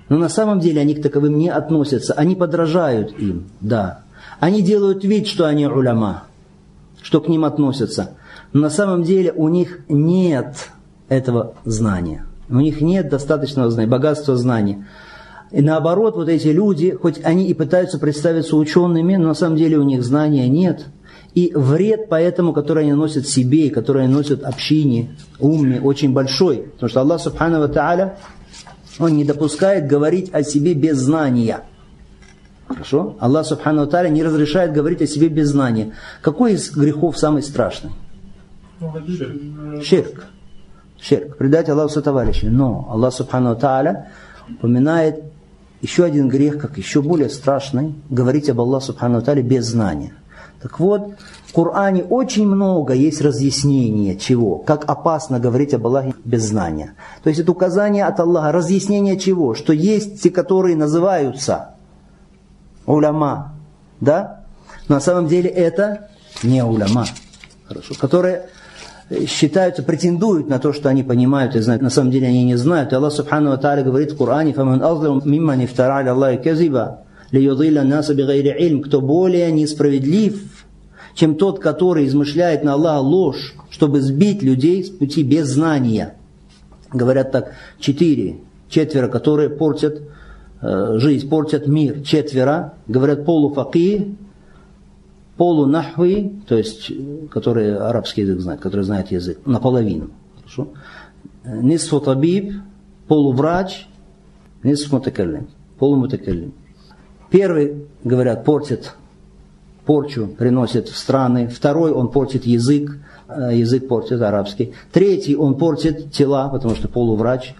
Но 0.09 0.17
на 0.17 0.29
самом 0.29 0.59
деле 0.59 0.81
они 0.81 0.95
к 0.95 1.01
таковым 1.01 1.37
не 1.37 1.49
относятся. 1.49 2.13
Они 2.13 2.35
подражают 2.35 3.17
им, 3.19 3.45
да. 3.61 4.03
Они 4.39 4.61
делают 4.61 5.03
вид, 5.03 5.27
что 5.27 5.45
они 5.45 5.67
уляма, 5.67 6.23
что 7.01 7.21
к 7.21 7.27
ним 7.27 7.45
относятся. 7.45 8.11
Но 8.53 8.61
на 8.61 8.69
самом 8.69 9.03
деле 9.03 9.31
у 9.31 9.47
них 9.49 9.79
нет 9.89 10.69
этого 11.09 11.55
знания. 11.65 12.25
У 12.49 12.59
них 12.59 12.81
нет 12.81 13.09
достаточного 13.09 13.69
знания, 13.69 13.89
богатства 13.89 14.35
знаний. 14.35 14.83
И 15.51 15.61
наоборот, 15.61 16.15
вот 16.15 16.29
эти 16.29 16.47
люди, 16.47 16.91
хоть 16.91 17.23
они 17.23 17.47
и 17.47 17.53
пытаются 17.53 17.99
представиться 17.99 18.55
учеными, 18.55 19.15
но 19.15 19.29
на 19.29 19.33
самом 19.33 19.57
деле 19.57 19.77
у 19.77 19.83
них 19.83 20.03
знания 20.03 20.47
нет. 20.47 20.85
И 21.33 21.51
вред 21.53 22.07
поэтому, 22.09 22.53
который 22.53 22.83
они 22.83 22.93
носят 22.93 23.27
себе 23.27 23.67
и 23.67 23.69
который 23.69 24.03
они 24.03 24.13
носят 24.13 24.43
общине, 24.43 25.15
умме, 25.39 25.79
очень 25.79 26.11
большой. 26.11 26.69
Потому 26.73 26.89
что 26.89 27.01
Аллах 27.01 27.21
Субхану 27.21 27.59
Ва 27.59 27.67
Та'аля 27.67 28.13
он 28.99 29.15
не 29.15 29.23
допускает 29.23 29.87
говорить 29.87 30.33
о 30.33 30.43
себе 30.43 30.73
без 30.73 30.97
знания. 30.97 31.61
Хорошо? 32.67 33.15
Аллах 33.19 33.45
Субхану 33.45 33.87
Тааля 33.87 34.09
не 34.09 34.23
разрешает 34.23 34.73
говорить 34.73 35.01
о 35.01 35.07
себе 35.07 35.29
без 35.29 35.49
знания. 35.49 35.93
Какой 36.21 36.53
из 36.53 36.69
грехов 36.71 37.17
самый 37.17 37.41
страшный? 37.41 37.91
Ширк. 39.81 40.27
Ширк. 41.01 41.37
Предать 41.37 41.69
Аллаху 41.69 41.89
сотоварища. 41.89 42.47
Но 42.47 42.87
Аллах 42.91 43.13
Субхану 43.13 43.55
Тааля 43.55 44.11
упоминает 44.49 45.23
еще 45.81 46.03
один 46.03 46.27
грех, 46.27 46.59
как 46.59 46.77
еще 46.77 47.01
более 47.01 47.29
страшный, 47.29 47.95
говорить 48.09 48.49
об 48.49 48.59
Аллаху 48.59 48.85
Субхану 48.85 49.21
Тааля 49.21 49.41
без 49.41 49.65
знания. 49.65 50.13
Так 50.61 50.79
вот, 50.79 51.13
в 51.45 51.53
Коране 51.53 52.03
очень 52.03 52.45
много 52.45 52.93
есть 52.93 53.21
разъяснения 53.21 54.15
чего, 54.15 54.57
как 54.57 54.89
опасно 54.89 55.39
говорить 55.39 55.73
об 55.73 55.87
Аллахе 55.87 56.13
без 56.25 56.43
знания. 56.43 56.95
То 57.23 57.29
есть 57.29 57.39
это 57.39 57.51
указание 57.51 58.05
от 58.05 58.19
Аллаха, 58.19 58.51
разъяснение 58.51 59.17
чего, 59.17 59.55
что 59.55 59.71
есть 59.71 60.21
те, 60.21 60.29
которые 60.29 60.75
называются 60.75 61.75
уляма, 62.85 63.53
да? 64.01 64.41
Но 64.89 64.95
на 64.95 65.01
самом 65.01 65.27
деле 65.27 65.49
это 65.49 66.09
не 66.43 66.63
уляма, 66.63 67.05
хорошо, 67.65 67.93
которые 67.97 68.49
считаются, 69.27 69.81
претендуют 69.81 70.49
на 70.49 70.59
то, 70.59 70.73
что 70.73 70.89
они 70.89 71.03
понимают 71.03 71.55
и 71.55 71.61
знают. 71.61 71.81
На 71.81 71.89
самом 71.89 72.11
деле 72.11 72.27
они 72.27 72.43
не 72.43 72.57
знают. 72.57 72.91
И 72.91 72.95
Аллах 72.95 73.13
Субхану 73.13 73.49
Ва 73.49 73.81
говорит 73.81 74.11
в 74.11 74.17
Коране, 74.17 74.53
«Фаман 74.53 74.83
азлам 74.83 75.21
мимма 75.23 75.55
нифтара 75.55 76.07
Аллахи 76.09 76.37
казиба, 76.37 76.99
лиюдилля 77.31 77.83
наса 77.83 78.13
бигайри 78.13 78.49
ильм». 78.49 78.81
Кто 78.81 79.01
более 79.01 79.51
несправедлив, 79.51 80.65
чем 81.13 81.35
тот, 81.35 81.59
который 81.59 82.05
измышляет 82.07 82.63
на 82.63 82.73
Аллаха 82.73 83.01
ложь, 83.01 83.55
чтобы 83.69 84.01
сбить 84.01 84.41
людей 84.41 84.83
с 84.83 84.89
пути 84.89 85.23
без 85.23 85.47
знания. 85.47 86.15
Говорят 86.91 87.31
так, 87.31 87.53
четыре, 87.79 88.37
четверо, 88.69 89.07
которые 89.07 89.49
портят 89.49 90.01
э, 90.61 90.97
жизнь, 90.97 91.29
портят 91.29 91.67
мир. 91.67 92.01
Четверо, 92.03 92.73
говорят 92.87 93.25
полуфаки, 93.25 94.15
полунахви, 95.37 96.41
то 96.47 96.57
есть, 96.57 96.91
которые 97.31 97.77
арабский 97.77 98.21
язык 98.21 98.39
знают, 98.39 98.61
которые 98.61 98.83
знают 98.83 99.11
язык, 99.11 99.39
наполовину. 99.45 100.09
Хорошо? 100.37 100.69
Нисфу 101.45 101.99
табиб, 101.99 102.53
полуврач, 103.07 103.87
нисфу 104.63 104.97
мутакаллим, 104.97 105.47
полумутакаллим. 105.77 106.53
Первый, 107.29 107.85
говорят, 108.03 108.43
портит 108.43 108.93
порчу 109.89 110.27
приносит 110.27 110.87
в 110.87 110.95
страны. 110.95 111.47
Второй, 111.47 111.91
он 111.91 112.11
портит 112.11 112.45
язык, 112.45 112.91
э, 113.27 113.55
язык 113.55 113.87
портит 113.87 114.21
арабский. 114.21 114.73
Третий, 114.91 115.35
он 115.35 115.57
портит 115.57 116.13
тела, 116.13 116.47
потому 116.49 116.75
что 116.75 116.87
полуврач. 116.87 117.55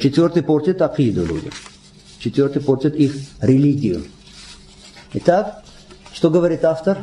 Четвертый 0.00 0.42
портит 0.42 0.82
акиду 0.82 1.24
людям. 1.24 1.52
Четвертый 2.18 2.60
портит 2.62 2.96
их 2.96 3.14
религию. 3.40 4.02
Итак, 5.14 5.62
что 6.12 6.30
говорит 6.30 6.64
автор? 6.64 6.98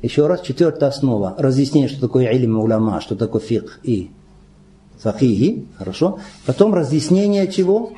Еще 0.00 0.28
раз, 0.28 0.42
четвертая 0.42 0.90
основа. 0.90 1.34
Разъяснение, 1.36 1.88
что 1.88 2.00
такое 2.00 2.28
илм 2.28 2.60
уляма, 2.60 3.00
что 3.00 3.16
такое 3.16 3.40
фикх 3.40 3.80
и 3.82 4.10
фахиги. 4.98 5.66
Хорошо. 5.76 6.20
Потом 6.46 6.72
разъяснение 6.72 7.50
чего? 7.50 7.92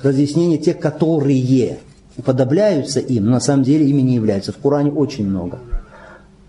Разъяснение 0.00 0.58
тех, 0.58 0.78
которые 0.78 1.80
уподобляются 2.17 2.99
им, 2.99 3.25
но 3.25 3.31
на 3.31 3.39
самом 3.39 3.63
деле 3.63 3.85
ими 3.85 4.01
не 4.01 4.15
являются. 4.15 4.51
В 4.51 4.57
Коране 4.57 4.91
очень 4.91 5.27
много. 5.27 5.59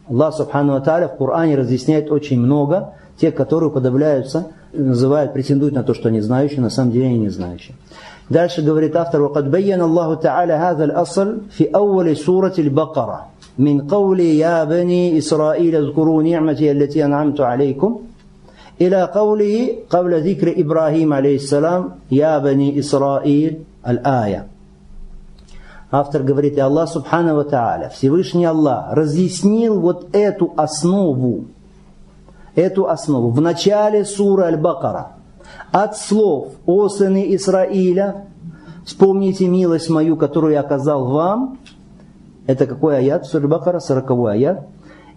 Аллах 0.09 0.35
Субхану 0.35 0.75
Аталя 0.75 1.09
в 1.09 1.17
Коране 1.17 1.57
разъясняет 1.57 2.11
очень 2.11 2.41
много 2.41 2.95
тех, 3.21 3.35
которые 3.35 3.69
уподобляются, 3.69 4.49
называют, 4.73 5.33
претендуют 5.33 5.75
на 5.75 5.83
то, 5.83 5.95
что 5.95 6.09
они 6.09 6.21
знающие, 6.21 6.61
на 6.61 6.71
самом 6.71 6.93
деле 6.93 7.07
они 7.07 7.19
не 7.19 7.29
знающие. 7.29 7.75
Дальше 8.31 8.63
говорит 8.63 8.95
автор, 8.95 9.23
وقد 9.23 9.51
بين 9.51 9.81
الله 9.81 10.15
تعالى 10.15 10.53
هذا 10.53 10.85
الأصل 10.85 11.39
في 11.51 11.65
أول 11.75 12.17
سورة 12.17 12.55
البقرة 12.59 13.27
من 13.59 13.89
قول 13.89 14.21
يا 14.21 14.65
بني 14.65 15.19
إسرائيل 15.19 15.75
اذكروا 15.75 16.23
نعمتي 16.23 16.71
التي 16.71 17.05
أنعمت 17.05 17.41
عليكم 17.41 18.01
إلى 18.81 19.03
قوله 19.15 19.69
قبل 19.91 20.31
ذكر 20.31 20.61
إبراهيم 20.61 21.13
عليه 21.13 21.37
السلام 21.37 21.91
يا 22.11 22.39
بني 22.39 22.79
إسرائيل 22.79 23.59
الآية 23.89 24.47
Автор 25.96 26.24
говорит, 26.24 26.58
и 26.58 26.60
Аллах 26.60 26.90
Субхану 26.90 27.36
Ва 27.36 27.44
Тааля, 27.44 27.90
Всевышний 27.90 28.46
Аллах, 28.46 28.94
разъяснил 28.94 29.80
вот 29.80 30.08
эту 30.12 30.52
основу, 30.58 31.46
эту 32.56 32.88
основу 32.88 33.30
в 33.30 33.40
начале 33.40 34.04
суры 34.04 34.46
Аль-Бакара. 34.46 35.10
От 35.72 35.96
слов 35.96 36.54
«О 36.66 36.90
сыны 36.90 37.36
Исраиля, 37.36 38.26
вспомните 38.84 39.48
милость 39.48 39.92
мою, 39.92 40.18
которую 40.18 40.54
я 40.54 40.62
оказал 40.62 41.12
вам». 41.12 41.60
Это 42.48 42.66
какой 42.66 42.98
аят? 42.98 43.28
Сура 43.28 43.44
Аль-Бакара, 43.44 43.80
40 43.80 44.12
аят. 44.32 44.68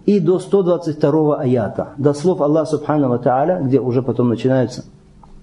И 0.05 0.19
до 0.19 0.37
122 0.37 1.41
аята. 1.41 1.87
До 1.97 2.13
слов 2.13 2.39
Аллаха 2.39 2.69
Субхану 2.69 3.09
Ва 3.09 3.17
Тааля, 3.17 3.61
где 3.63 3.79
уже 3.79 4.03
потом 4.03 4.29
начинается, 4.29 4.85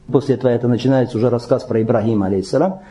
после 0.06 0.36
этого 0.36 0.52
это 0.52 0.68
начинается 0.68 1.18
уже 1.18 1.28
рассказ 1.28 1.64
про 1.64 1.82
Ибрагима, 1.82 2.26
алейхиссалам. 2.26 2.82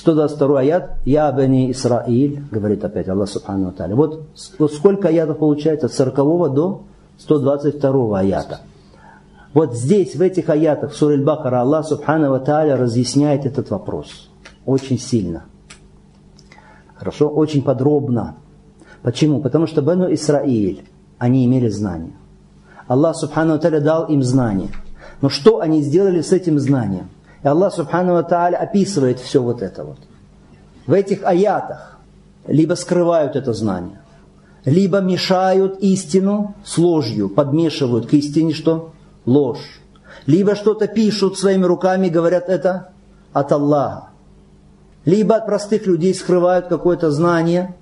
122 0.00 0.60
аят, 0.60 0.96
«Я 1.04 1.30
бани 1.30 1.70
Исраиль», 1.72 2.42
говорит 2.50 2.82
опять 2.84 3.08
Аллах 3.08 3.28
Субхану 3.28 3.70
Тааля. 3.70 3.94
Вот, 3.94 4.28
вот 4.58 4.72
сколько 4.72 5.08
аятов 5.08 5.38
получается? 5.38 5.86
От 5.86 5.92
40 5.92 6.54
до 6.54 6.82
122 7.18 8.18
аята. 8.18 8.60
Вот 9.52 9.74
здесь, 9.74 10.14
в 10.16 10.22
этих 10.22 10.48
аятах, 10.48 10.92
в 10.92 10.96
Суре 10.96 11.22
Бакара, 11.22 11.60
Аллах 11.60 11.86
Субхану 11.86 12.40
Тааля 12.40 12.78
разъясняет 12.78 13.44
этот 13.44 13.68
вопрос. 13.68 14.30
Очень 14.64 14.98
сильно. 14.98 15.44
Хорошо? 16.94 17.28
Очень 17.28 17.62
подробно. 17.62 18.36
Почему? 19.02 19.42
Потому 19.42 19.66
что 19.66 19.82
Бану 19.82 20.10
Исраиль, 20.14 20.82
они 21.18 21.44
имели 21.44 21.68
знания. 21.68 22.14
Аллах 22.86 23.16
Субхану 23.16 23.58
Тааля 23.58 23.82
дал 23.82 24.06
им 24.06 24.22
знания. 24.22 24.70
Но 25.20 25.28
что 25.28 25.60
они 25.60 25.82
сделали 25.82 26.22
с 26.22 26.32
этим 26.32 26.58
знанием? 26.58 27.10
И 27.42 27.48
Аллах 27.48 27.74
Субхану 27.74 28.22
Тааля 28.22 28.56
описывает 28.56 29.18
все 29.18 29.42
вот 29.42 29.62
это 29.62 29.84
вот. 29.84 29.98
В 30.86 30.92
этих 30.92 31.24
аятах 31.24 31.98
либо 32.46 32.74
скрывают 32.74 33.36
это 33.36 33.52
знание, 33.52 34.00
либо 34.64 35.00
мешают 35.00 35.78
истину 35.80 36.54
с 36.64 36.76
ложью, 36.78 37.28
подмешивают 37.28 38.06
к 38.06 38.14
истине 38.14 38.52
что? 38.52 38.92
Ложь. 39.24 39.80
Либо 40.26 40.54
что-то 40.54 40.86
пишут 40.86 41.38
своими 41.38 41.64
руками, 41.64 42.08
говорят 42.08 42.48
это 42.48 42.92
от 43.32 43.52
Аллаха. 43.52 44.08
Либо 45.04 45.36
от 45.36 45.46
простых 45.46 45.86
людей 45.86 46.14
скрывают 46.14 46.66
какое-то 46.68 47.10
знание, 47.10 47.74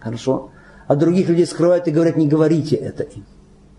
хорошо, 0.00 0.50
от 0.88 0.98
других 0.98 1.28
людей 1.28 1.46
скрывают 1.46 1.86
и 1.86 1.92
говорят, 1.92 2.16
не 2.16 2.26
говорите 2.26 2.74
это 2.74 3.04
им, 3.04 3.24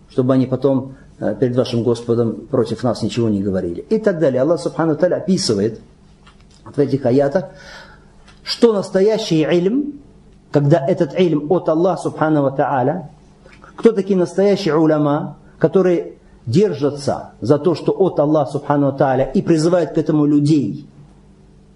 чтобы 0.09 0.33
они 0.33 0.45
потом 0.45 0.95
перед 1.39 1.55
вашим 1.55 1.83
Господом 1.83 2.47
против 2.49 2.83
нас 2.83 3.01
ничего 3.01 3.29
не 3.29 3.41
говорили. 3.41 3.81
И 3.81 3.97
так 3.97 4.19
далее. 4.19 4.41
Аллах 4.41 4.59
Субхану 4.59 4.95
Таля 4.95 5.17
описывает 5.17 5.79
в 6.65 6.77
этих 6.79 7.05
аятах, 7.05 7.45
что 8.43 8.73
настоящий 8.73 9.41
ильм, 9.43 9.93
когда 10.51 10.85
этот 10.85 11.19
ильм 11.19 11.51
от 11.51 11.69
Аллаха 11.69 12.03
Субхану 12.03 12.49
Тааля, 12.55 13.09
кто 13.75 13.91
такие 13.91 14.17
настоящие 14.17 14.75
уляма, 14.75 15.37
которые 15.57 16.13
держатся 16.45 17.31
за 17.41 17.57
то, 17.57 17.73
что 17.73 17.91
от 17.93 18.19
Аллаха 18.19 18.51
Субхану 18.51 18.91
Тааля 18.91 19.25
и 19.25 19.41
призывают 19.41 19.91
к 19.91 19.97
этому 19.97 20.25
людей. 20.25 20.87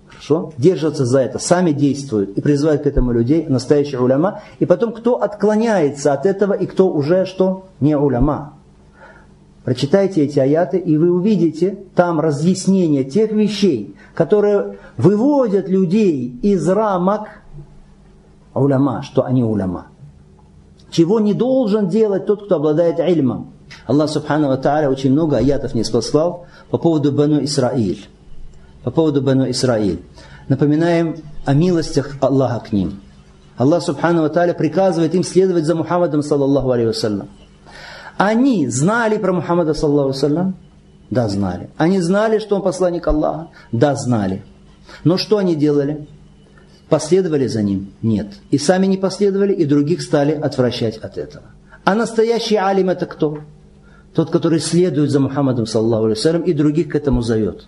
Хорошо? 0.07 0.53
Держатся 0.57 1.05
за 1.05 1.19
это, 1.19 1.39
сами 1.39 1.71
действуют 1.71 2.37
и 2.37 2.41
призывают 2.41 2.83
к 2.83 2.87
этому 2.87 3.11
людей, 3.11 3.45
настоящие 3.47 4.01
уляма. 4.01 4.41
И 4.59 4.65
потом, 4.65 4.91
кто 4.91 5.21
отклоняется 5.21 6.13
от 6.13 6.25
этого 6.25 6.53
и 6.53 6.65
кто 6.65 6.89
уже 6.89 7.25
что? 7.25 7.65
Не 7.79 7.97
уляма. 7.97 8.56
Прочитайте 9.67 10.23
эти 10.23 10.39
аяты, 10.39 10.77
и 10.77 10.95
вы 10.95 11.11
увидите 11.11 11.77
там 11.93 12.21
разъяснение 12.21 13.03
тех 13.03 13.33
вещей, 13.33 13.97
которые 14.15 14.77
выводят 14.95 15.67
людей 15.67 16.39
из 16.41 16.65
рамок 16.69 17.27
уляма, 18.53 19.03
что 19.03 19.25
они 19.25 19.43
уляма. 19.43 19.87
Чего 20.89 21.19
не 21.19 21.33
должен 21.33 21.89
делать 21.89 22.25
тот, 22.25 22.45
кто 22.45 22.55
обладает 22.55 23.01
ильмом. 23.01 23.51
Аллах 23.85 24.09
Субхану 24.09 24.47
Ва 24.47 24.87
очень 24.89 25.11
много 25.11 25.35
аятов 25.35 25.75
не 25.75 25.83
спаслал 25.83 26.45
по 26.69 26.77
поводу 26.77 27.11
Бану 27.11 27.43
Исраиль. 27.43 28.07
По 28.85 28.91
поводу 28.91 29.21
Бану 29.21 29.49
Исраиль. 29.49 29.99
Напоминаем 30.47 31.17
о 31.43 31.53
милостях 31.53 32.15
Аллаха 32.21 32.61
к 32.61 32.71
ним. 32.71 33.01
Аллах 33.57 33.83
Субхану 33.83 34.21
Ва 34.21 34.53
приказывает 34.53 35.13
им 35.13 35.25
следовать 35.25 35.65
за 35.65 35.75
Мухаммадом, 35.75 36.23
саллаллаху 36.23 36.71
алейхи 36.71 36.87
вассалям. 36.87 37.27
Они 38.17 38.67
знали 38.67 39.17
про 39.17 39.33
Мухаммада, 39.33 39.73
саллаллаху 39.73 40.25
алейхи 40.25 40.53
Да, 41.09 41.29
знали. 41.29 41.69
Они 41.77 42.01
знали, 42.01 42.39
что 42.39 42.55
он 42.55 42.63
посланник 42.63 43.07
Аллаха? 43.07 43.49
Да, 43.71 43.95
знали. 43.95 44.43
Но 45.03 45.17
что 45.17 45.37
они 45.37 45.55
делали? 45.55 46.07
Последовали 46.89 47.47
за 47.47 47.61
ним? 47.61 47.93
Нет. 48.01 48.27
И 48.49 48.57
сами 48.57 48.87
не 48.87 48.97
последовали, 48.97 49.53
и 49.53 49.65
других 49.65 50.01
стали 50.01 50.31
отвращать 50.31 50.97
от 50.97 51.17
этого. 51.17 51.45
А 51.83 51.95
настоящий 51.95 52.55
алим 52.55 52.89
это 52.89 53.05
кто? 53.05 53.39
Тот, 54.13 54.31
который 54.31 54.59
следует 54.59 55.11
за 55.11 55.19
Мухаммадом, 55.19 55.65
саллаху 55.65 56.07
алейhi 56.07 56.43
и 56.45 56.53
других 56.53 56.89
к 56.89 56.95
этому 56.95 57.21
зовет. 57.21 57.67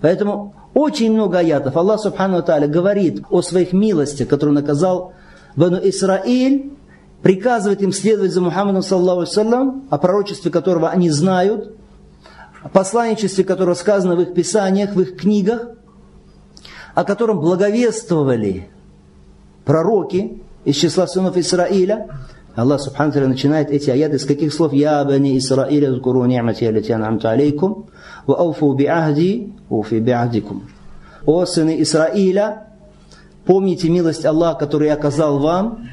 Поэтому 0.00 0.54
очень 0.74 1.12
много 1.12 1.38
аятов. 1.38 1.76
Аллах 1.76 2.00
Субхану 2.00 2.42
Тааля 2.42 2.66
говорит 2.66 3.22
о 3.30 3.42
своих 3.42 3.72
милостях, 3.72 4.28
которые 4.28 4.54
наказал 4.54 5.12
Бану 5.56 5.78
Исраиль, 5.82 6.72
приказывает 7.24 7.80
им 7.80 7.90
следовать 7.90 8.32
за 8.32 8.42
Мухаммадом, 8.42 8.82
саллаху 8.82 9.22
алейhi 9.22 9.86
о 9.88 9.96
пророчестве 9.96 10.50
которого 10.50 10.90
они 10.90 11.08
знают, 11.08 11.74
о 12.62 12.68
посланничестве 12.68 13.44
которого 13.44 13.72
сказано 13.72 14.14
в 14.14 14.20
их 14.20 14.34
писаниях, 14.34 14.94
в 14.94 15.00
их 15.00 15.16
книгах, 15.16 15.70
о 16.94 17.02
котором 17.02 17.40
благовествовали 17.40 18.68
пророки 19.64 20.42
из 20.66 20.76
числа 20.76 21.06
сынов 21.06 21.38
Исраиля, 21.38 22.08
Аллах 22.56 22.82
Субхану 22.82 23.26
начинает 23.26 23.70
эти 23.70 23.88
аяты 23.88 24.18
с 24.18 24.26
каких 24.26 24.52
слов? 24.52 24.74
«Я 24.74 25.02
бани 25.02 25.38
Исраиля, 25.38 25.94
зкуру 25.94 26.26
ни'мати 26.26 26.64
аллати 26.64 26.92
ан'амту 26.92 27.28
алейкум, 27.28 27.86
ва 28.26 28.36
ауфу 28.36 28.74
би'ахди, 28.74 29.50
уфи 29.70 29.94
би'ахдикум». 29.94 30.64
О 31.24 31.46
сыны 31.46 31.80
Исраиля, 31.80 32.64
помните 33.46 33.88
милость 33.88 34.26
Аллаха, 34.26 34.58
которую 34.58 34.88
я 34.88 34.94
оказал 34.94 35.38
вам, 35.38 35.88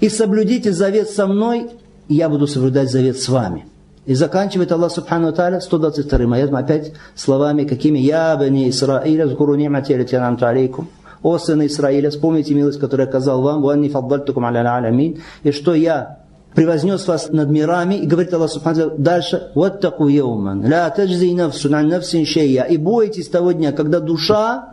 и 0.00 0.08
соблюдите 0.08 0.72
завет 0.72 1.10
со 1.10 1.26
мной, 1.26 1.70
и 2.08 2.14
я 2.14 2.28
буду 2.28 2.46
соблюдать 2.46 2.90
завет 2.90 3.18
с 3.18 3.28
вами. 3.28 3.66
И 4.06 4.14
заканчивает 4.14 4.72
Аллах 4.72 4.90
Субхану 4.90 5.32
Тааля 5.32 5.60
122 5.60 6.34
аятом 6.34 6.56
опять 6.56 6.92
словами 7.14 7.64
какими 7.64 7.98
«Я 7.98 8.34
бани 8.36 8.70
Исраиля, 8.70 9.28
зкуру 9.28 9.54
ни'мати 9.54 9.92
аллати 9.92 10.14
ан'амту 10.14 10.46
алейкум». 10.46 10.88
О 11.22 11.36
сыны 11.36 11.66
Израиля, 11.66 12.10
вспомните 12.10 12.54
милость, 12.54 12.80
которую 12.80 13.06
я 13.06 13.10
оказал 13.10 13.42
вам, 13.42 13.60
«Ванни 13.60 13.88
фаддальтукум 13.90 14.46
аля 14.46 14.74
алямин», 14.74 15.18
и 15.42 15.52
что 15.52 15.74
я 15.74 16.20
превознес 16.54 17.06
вас 17.06 17.28
над 17.30 17.50
мирами, 17.50 17.94
и 17.94 18.06
говорит 18.06 18.32
Аллах 18.32 18.50
Субхану 18.50 18.92
дальше, 18.96 19.50
«Ваттаку 19.54 20.08
яуман, 20.08 20.64
ла 20.64 20.88
таджзи 20.88 21.34
нафсу 21.34 21.68
на 21.68 21.82
нафсин 21.82 22.24
шейя», 22.24 22.64
и 22.64 22.78
бойтесь 22.78 23.28
того 23.28 23.52
дня, 23.52 23.72
когда 23.72 24.00
душа, 24.00 24.70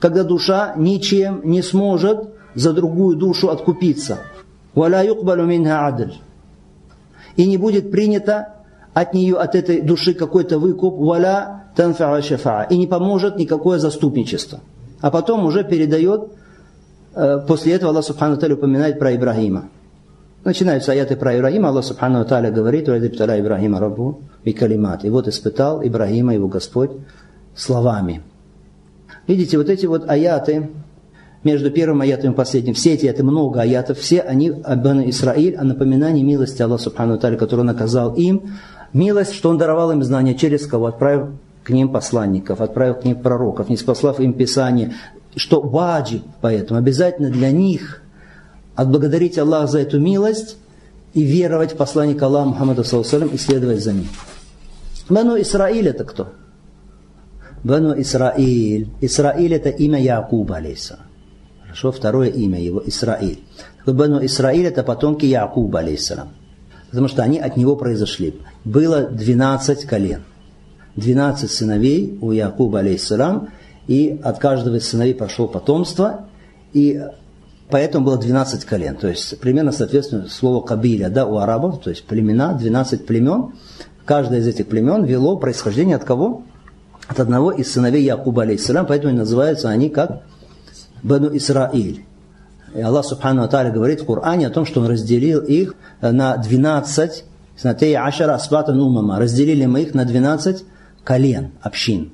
когда 0.00 0.24
душа 0.24 0.74
ничем 0.76 1.42
не 1.44 1.62
сможет 1.62 2.34
за 2.54 2.72
другую 2.72 3.16
душу 3.16 3.50
откупиться. 3.50 4.18
«Валя 4.74 5.04
юкбалу 5.04 5.44
минха 5.44 5.86
адль» 5.86 6.14
и 7.36 7.46
не 7.46 7.56
будет 7.56 7.90
принято 7.90 8.48
от 8.92 9.12
нее, 9.14 9.36
от 9.36 9.54
этой 9.54 9.80
души 9.80 10.14
какой-то 10.14 10.58
выкуп, 10.58 10.98
валя 10.98 11.64
танфа 11.74 12.20
шафа, 12.22 12.66
и 12.70 12.76
не 12.76 12.86
поможет 12.86 13.36
никакое 13.36 13.78
заступничество. 13.78 14.60
А 15.00 15.10
потом 15.10 15.44
уже 15.44 15.64
передает, 15.64 16.28
э, 17.14 17.40
после 17.46 17.74
этого 17.74 17.90
Аллах 17.90 18.04
Субхану 18.04 18.36
Таля 18.36 18.54
упоминает 18.54 18.98
про 18.98 19.14
Ибрагима. 19.14 19.68
Начинаются 20.44 20.92
аяты 20.92 21.16
про 21.16 21.36
Ибрагима, 21.36 21.70
Аллах 21.70 21.84
Субхану 21.84 22.24
Таля 22.24 22.52
говорит, 22.52 22.88
«Вадибталя 22.88 23.40
Ибрагима 23.40 23.80
Рабу 23.80 24.20
и 24.44 24.52
калимат». 24.52 25.04
И 25.04 25.10
вот 25.10 25.26
испытал 25.26 25.84
Ибрагима, 25.84 26.34
его 26.34 26.46
Господь, 26.46 26.92
словами. 27.56 28.22
Видите, 29.26 29.58
вот 29.58 29.68
эти 29.68 29.86
вот 29.86 30.08
аяты, 30.08 30.70
между 31.44 31.70
первым 31.70 32.00
аятом 32.00 32.32
и 32.32 32.34
последним. 32.34 32.74
Все 32.74 32.94
эти, 32.94 33.06
это 33.06 33.22
много 33.22 33.60
аятов, 33.60 33.98
все 33.98 34.20
они 34.20 34.50
Абана 34.50 35.08
Исраиль, 35.10 35.56
о 35.56 35.64
напоминании 35.64 36.22
милости 36.22 36.62
Аллаха 36.62 36.84
Субхану 36.84 37.18
Таля, 37.18 37.36
который 37.36 37.64
наказал 37.64 38.14
им. 38.14 38.54
Милость, 38.92 39.34
что 39.34 39.50
Он 39.50 39.58
даровал 39.58 39.92
им 39.92 40.02
знания, 40.02 40.34
через 40.34 40.66
кого 40.66 40.86
отправил 40.86 41.30
к 41.62 41.70
ним 41.70 41.90
посланников, 41.90 42.60
отправил 42.60 42.94
к 42.94 43.04
ним 43.04 43.20
пророков, 43.20 43.68
не 43.68 43.76
спаслав 43.76 44.20
им 44.20 44.32
Писание, 44.34 44.94
что 45.36 45.60
ваджиб, 45.60 46.22
поэтому 46.40 46.78
обязательно 46.78 47.30
для 47.30 47.50
них 47.50 48.02
отблагодарить 48.74 49.38
Аллаха 49.38 49.66
за 49.66 49.80
эту 49.80 50.00
милость 50.00 50.56
и 51.12 51.22
веровать 51.22 51.72
в 51.72 51.76
посланника 51.76 52.26
Аллаха 52.26 52.48
Мухаммада 52.48 52.84
Саллаху 52.84 53.34
и 53.34 53.38
следовать 53.38 53.82
за 53.82 53.92
ним. 53.92 54.08
Бану 55.08 55.40
Исраиль 55.40 55.88
это 55.88 56.04
кто? 56.04 56.28
Бану 57.62 57.98
Исраиль. 58.00 58.88
Исраиль 59.00 59.54
это 59.54 59.70
имя 59.70 60.00
Якуба, 60.00 60.56
алейсалам. 60.56 61.03
Хорошо, 61.74 61.90
второе 61.90 62.28
имя 62.28 62.60
его 62.60 62.80
Исраиль. 62.86 63.40
Бану 63.84 64.24
Исраиль 64.24 64.66
это 64.66 64.84
потомки 64.84 65.26
Якуба, 65.26 65.80
алейсалам. 65.80 66.28
Потому 66.90 67.08
что 67.08 67.24
они 67.24 67.40
от 67.40 67.56
него 67.56 67.74
произошли. 67.74 68.40
Было 68.64 69.08
12 69.08 69.84
колен. 69.84 70.22
12 70.94 71.50
сыновей 71.50 72.16
у 72.20 72.30
Якуба, 72.30 72.78
алейсалам, 72.78 73.48
и 73.88 74.20
от 74.22 74.38
каждого 74.38 74.76
из 74.76 74.86
сыновей 74.88 75.16
прошло 75.16 75.48
потомство, 75.48 76.26
и 76.72 77.02
поэтому 77.70 78.06
было 78.06 78.18
12 78.18 78.64
колен. 78.64 78.94
То 78.94 79.08
есть 79.08 79.40
примерно 79.40 79.72
соответственно 79.72 80.28
слово 80.28 80.64
кабиля 80.64 81.08
да, 81.08 81.26
у 81.26 81.38
арабов, 81.38 81.80
то 81.80 81.90
есть 81.90 82.04
племена, 82.04 82.52
12 82.52 83.04
племен. 83.04 83.54
Каждое 84.04 84.38
из 84.38 84.46
этих 84.46 84.68
племен 84.68 85.02
вело 85.02 85.38
происхождение 85.38 85.96
от 85.96 86.04
кого? 86.04 86.44
От 87.08 87.18
одного 87.18 87.50
из 87.50 87.72
сыновей 87.72 88.04
Якуба, 88.04 88.42
алейсалам, 88.42 88.86
поэтому 88.86 89.12
и 89.12 89.16
называются 89.16 89.70
они 89.70 89.90
как 89.90 90.22
Бану 91.04 91.36
Исраиль. 91.36 92.04
И 92.74 92.80
Аллах 92.80 93.04
Субхану 93.04 93.42
Аталя 93.44 93.70
говорит 93.70 94.00
в 94.00 94.06
Коране 94.06 94.48
о 94.48 94.50
том, 94.50 94.66
что 94.66 94.80
Он 94.80 94.88
разделил 94.88 95.40
их 95.40 95.76
на 96.00 96.36
12, 96.36 97.24
снатей 97.56 97.96
ашара 97.96 98.34
асбатан 98.34 98.80
умама. 98.80 99.20
Разделили 99.20 99.66
мы 99.66 99.82
их 99.82 99.94
на 99.94 100.04
12 100.04 100.64
колен, 101.04 101.52
общин. 101.62 102.10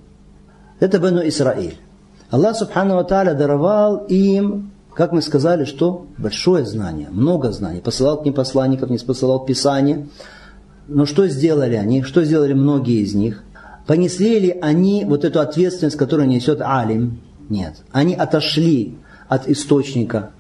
Это 0.81 0.99
Бану 0.99 1.27
Исраиль. 1.27 1.79
Аллах 2.31 2.57
Субхану 2.57 2.99
Аталя 2.99 3.35
даровал 3.35 4.05
им, 4.09 4.73
как 4.93 5.13
мы 5.13 5.23
сказали, 5.23 5.65
что 5.65 6.07
большое 6.19 6.67
знание, 6.67 7.09
много 7.11 7.53
знаний. 7.53 7.81
Посылал 7.81 8.21
к 8.21 8.25
ним 8.25 8.35
посланников, 8.35 8.91
не 8.91 8.99
посылал 8.99 9.45
Писание. 9.47 10.09
Но 10.89 11.07
что 11.07 11.29
сделали 11.29 11.77
они? 11.77 12.03
Что 12.03 12.25
сделали 12.25 12.53
многие 12.53 13.03
из 13.03 13.15
них? 13.15 13.45
Понесли 13.87 14.39
ли 14.41 14.59
они 14.61 15.05
вот 15.05 15.25
эту 15.25 15.41
ответственность, 15.41 15.97
которую 15.97 16.29
несет 16.29 16.61
алим, 16.61 17.21
нет. 17.50 17.76
Они 17.92 18.14
отошли 18.16 18.96
от 19.28 19.48
источника, 19.48 20.32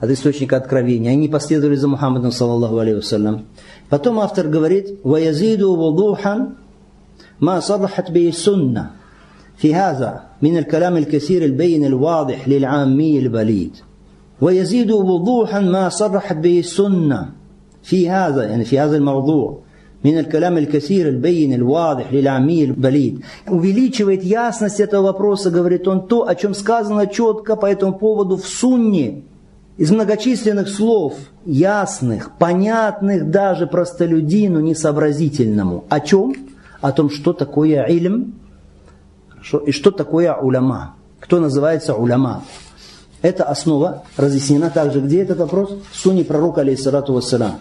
от 0.00 0.10
источника 0.10 0.56
откровения. 0.56 1.10
Они 1.10 1.28
последовали 1.28 1.76
за 1.76 1.88
Мухаммадом, 1.88 2.32
саллаллаху 2.32 2.78
алейхи 2.78 2.96
вассалям. 2.96 3.46
Потом 3.88 4.18
автор 4.20 4.48
говорит, 4.48 5.00
وَيَزِيدُ 5.04 5.62
وُضُوحًا 5.62 6.54
ما 7.40 7.60
صرحت 7.60 8.10
به 8.10 8.28
السنة 8.28 8.90
في 9.56 9.74
هذا 9.74 10.22
من 10.42 10.58
الكلام 10.58 10.96
الكثير 10.96 11.44
البين 11.44 11.84
الواضح 11.84 12.48
للعامي 12.48 13.18
البليد 13.18 13.76
ويزيد 14.40 14.90
وضوحا 14.90 15.60
ما 15.60 15.88
صرحت 15.88 16.36
به 16.36 16.58
السنة 16.58 17.32
في 17.82 18.10
هذا 18.10 18.44
يعني 18.44 18.64
في 18.64 18.78
هذا 18.78 18.96
الموضوع 18.96 19.58
من 20.03 20.17
الكلام 20.17 20.57
الكثير 20.57 21.09
البين 21.09 21.53
الواضح 21.53 22.13
للعامي 22.13 22.63
البليد. 22.63 23.23
Увеличивает 23.47 24.23
ясность 24.23 24.79
этого 24.79 25.07
вопроса, 25.07 25.49
говорит 25.51 25.87
он, 25.87 26.07
то, 26.07 26.27
о 26.27 26.35
чем 26.35 26.53
сказано 26.53 27.07
четко 27.07 27.55
по 27.55 27.65
этому 27.65 27.93
поводу 27.93 28.37
в 28.37 28.47
сунне, 28.47 29.23
из 29.77 29.91
многочисленных 29.91 30.67
слов, 30.67 31.15
ясных, 31.45 32.37
понятных 32.37 33.29
даже 33.29 33.65
простолюдину 33.65 34.59
несообразительному. 34.59 35.85
О 35.89 35.99
чем? 36.01 36.35
О 36.81 36.91
том, 36.91 37.09
что 37.09 37.33
такое 37.33 37.83
илм 37.85 38.33
и 39.65 39.71
что 39.71 39.91
такое 39.91 40.33
уляма. 40.33 40.95
Кто 41.19 41.39
называется 41.39 41.95
уляма? 41.95 42.43
Эта 43.21 43.43
основа 43.43 44.03
разъяснена 44.17 44.69
также. 44.69 44.99
Где 45.01 45.21
этот 45.21 45.39
вопрос? 45.39 45.73
В 45.91 45.95
суне 45.97 46.23
пророка, 46.23 46.61
алейхиссалату 46.61 47.13
вассалам. 47.13 47.59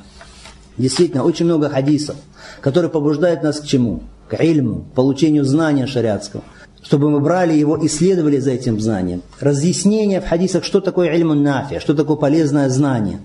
Действительно, 0.78 1.24
очень 1.24 1.44
много 1.44 1.68
хадисов, 1.68 2.16
которые 2.60 2.90
побуждают 2.90 3.42
нас 3.42 3.60
к 3.60 3.66
чему? 3.66 4.04
К 4.28 4.42
ильму, 4.42 4.84
получению 4.94 5.44
знания 5.44 5.86
шариатского. 5.86 6.44
Чтобы 6.82 7.10
мы 7.10 7.20
брали 7.20 7.54
его 7.54 7.76
и 7.76 7.88
следовали 7.88 8.38
за 8.38 8.52
этим 8.52 8.80
знанием. 8.80 9.22
Разъяснение 9.40 10.20
в 10.20 10.28
хадисах, 10.28 10.64
что 10.64 10.80
такое 10.80 11.12
ильму 11.14 11.34
нафия, 11.34 11.80
что 11.80 11.94
такое 11.94 12.16
полезное 12.16 12.68
знание. 12.68 13.20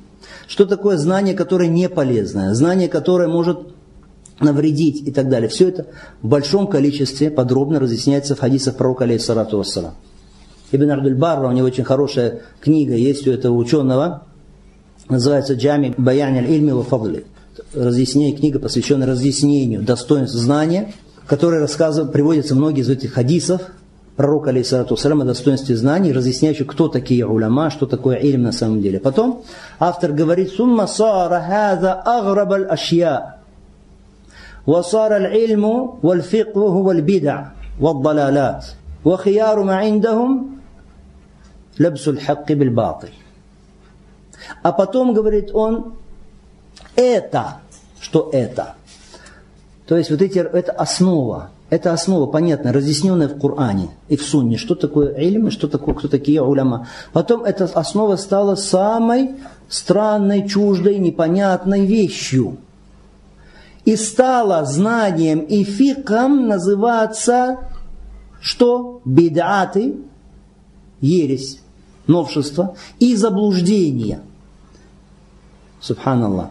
что 0.47 0.65
такое 0.65 0.97
знание, 0.97 1.33
которое 1.33 1.69
не 1.69 1.89
полезное, 1.89 2.53
знание, 2.53 2.89
которое 2.89 3.27
может 3.27 3.59
навредить 4.39 5.07
и 5.07 5.11
так 5.11 5.29
далее. 5.29 5.49
Все 5.49 5.69
это 5.69 5.87
в 6.21 6.27
большом 6.27 6.67
количестве 6.67 7.29
подробно 7.31 7.79
разъясняется 7.79 8.35
в 8.35 8.39
хадисах 8.39 8.75
пророка, 8.75 9.05
алейхиссалату 9.05 9.57
вассалам. 9.57 9.93
Ибн 10.71 11.15
Барра, 11.15 11.47
у 11.47 11.51
него 11.51 11.67
очень 11.67 11.83
хорошая 11.83 12.41
книга 12.59 12.95
есть 12.95 13.27
у 13.27 13.31
этого 13.31 13.55
ученого, 13.55 14.23
называется 15.07 15.53
«Джами 15.53 15.93
Баян 15.97 16.35
аль-Ильми 16.35 16.71
ва 16.71 16.83
Фадли» 16.83 17.25
Разъяснение, 17.74 18.37
книга, 18.37 18.59
посвященная 18.59 19.07
разъяснению 19.07 19.83
достоинств 19.83 20.37
знания, 20.37 20.92
который 21.26 21.61
рассказывает, 21.61 22.12
приводятся 22.12 22.54
многие 22.54 22.81
из 22.81 22.88
этих 22.88 23.14
хадисов, 23.14 23.62
пророка, 24.16 24.50
алейхиссалату 24.50 24.94
вассалам, 24.94 25.22
о 25.22 25.24
достоинстве 25.24 25.76
знаний, 25.76 26.12
разъясняющих, 26.12 26.66
кто 26.66 26.88
такие 26.88 27.26
уляма, 27.26 27.70
что 27.70 27.87
такое 27.87 28.16
ильм 28.16 28.42
на 28.42 28.52
самом 28.52 28.81
деле. 28.81 29.00
Потом 29.00 29.42
автор 29.78 30.12
говорит 30.12 30.50
«Сумма 30.50 30.87
сара 30.87 31.40
хаза 31.40 31.94
аграб 31.94 32.52
аль-ашья» 32.52 33.38
وصار 34.68 35.16
العلم 35.16 35.64
والفقه 36.02 36.61
هو 36.61 36.90
البدع 36.90 37.46
والضلالات 37.81 38.64
وخيار 39.04 39.62
ما 39.62 39.74
عندهم 39.74 40.59
لبس 41.78 42.09
الحق 42.09 42.52
بالباطل 42.52 43.09
А 44.62 44.72
потом, 44.72 45.14
говорит 45.14 45.50
он, 45.54 45.94
это, 46.95 47.59
что 47.99 48.29
это. 48.31 48.75
То 49.88 49.97
есть 49.97 50.09
вот 50.12 50.21
эти, 50.21 50.39
это 50.39 50.71
основа, 50.71 51.49
это 51.69 51.91
основа, 51.93 52.27
понятно, 52.27 52.71
разъясненная 52.71 53.27
в 53.27 53.39
Коране 53.39 53.89
и 54.07 54.15
в 54.15 54.23
Сунне, 54.23 54.57
что 54.57 54.75
такое 54.75 55.13
ильм, 55.15 55.51
что 55.51 55.67
такое, 55.67 55.95
кто 55.95 56.07
такие 56.07 56.41
уляма. 56.41 56.88
Потом 57.12 57.43
эта 57.43 57.65
основа 57.65 58.15
стала 58.15 58.55
самой 58.55 59.31
странной, 59.69 60.47
чуждой, 60.47 60.99
непонятной 60.99 61.86
вещью. 61.86 62.57
И 63.86 63.95
стала 63.97 64.63
знанием 64.65 65.39
и 65.39 65.63
фиком 65.63 66.47
называться 66.47 67.57
что? 68.43 69.01
Бедаты, 69.05 69.95
ересь, 70.99 71.62
новшество 72.07 72.75
и 72.99 73.15
заблуждение. 73.15 74.19
Субханаллах. 75.79 76.49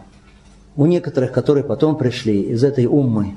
У 0.75 0.85
некоторых, 0.85 1.31
которые 1.31 1.63
потом 1.63 1.97
пришли 1.97 2.41
из 2.41 2.63
этой 2.63 2.85
уммы, 2.85 3.35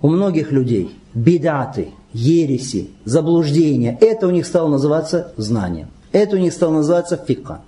у 0.00 0.08
многих 0.08 0.52
людей 0.52 0.96
бедаты, 1.14 1.88
ереси, 2.12 2.90
заблуждения, 3.04 3.98
это 4.00 4.26
у 4.26 4.30
них 4.30 4.46
стало 4.46 4.68
называться 4.68 5.32
знанием. 5.36 5.88
Это 6.12 6.36
у 6.36 6.38
них 6.38 6.52
стало 6.52 6.74
называться 6.74 7.16
фикха. 7.16 7.60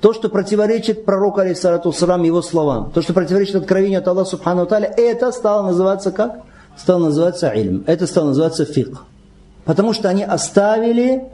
То, 0.00 0.12
что 0.12 0.28
противоречит 0.28 1.04
пророку, 1.04 1.40
алейсалату 1.40 1.92
салам, 1.92 2.22
его 2.22 2.42
словам, 2.42 2.90
то, 2.90 3.02
что 3.02 3.12
противоречит 3.12 3.56
откровению 3.56 4.00
от 4.00 4.08
Аллаха, 4.08 4.30
субхану 4.30 4.66
таля, 4.66 4.92
это 4.96 5.32
стало 5.32 5.66
называться 5.66 6.10
как? 6.10 6.42
Стало 6.76 7.06
называться 7.06 7.48
ильм. 7.50 7.84
Это 7.86 8.06
стало 8.06 8.28
называться 8.28 8.64
фикх. 8.64 9.04
Потому 9.64 9.92
что 9.92 10.08
они 10.08 10.24
оставили 10.24 11.24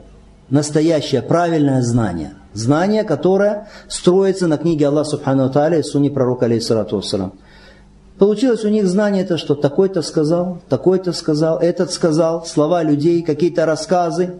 настоящее, 0.49 1.21
правильное 1.21 1.81
знание. 1.81 2.33
Знание, 2.53 3.03
которое 3.03 3.67
строится 3.87 4.47
на 4.47 4.57
книге 4.57 4.87
Аллаха 4.87 5.11
Субхану 5.11 5.49
Тааля 5.49 5.79
и 5.79 5.83
Сунни 5.83 6.09
пророка, 6.09 6.45
алейхиссалату 6.45 6.97
вассалам. 6.97 7.33
Получилось 8.17 8.65
у 8.65 8.69
них 8.69 8.87
знание 8.87 9.23
это, 9.23 9.37
что 9.37 9.55
такой-то 9.55 10.01
сказал, 10.01 10.59
такой-то 10.67 11.13
сказал, 11.13 11.59
этот 11.59 11.91
сказал, 11.91 12.45
слова 12.45 12.83
людей, 12.83 13.21
какие-то 13.21 13.65
рассказы. 13.65 14.35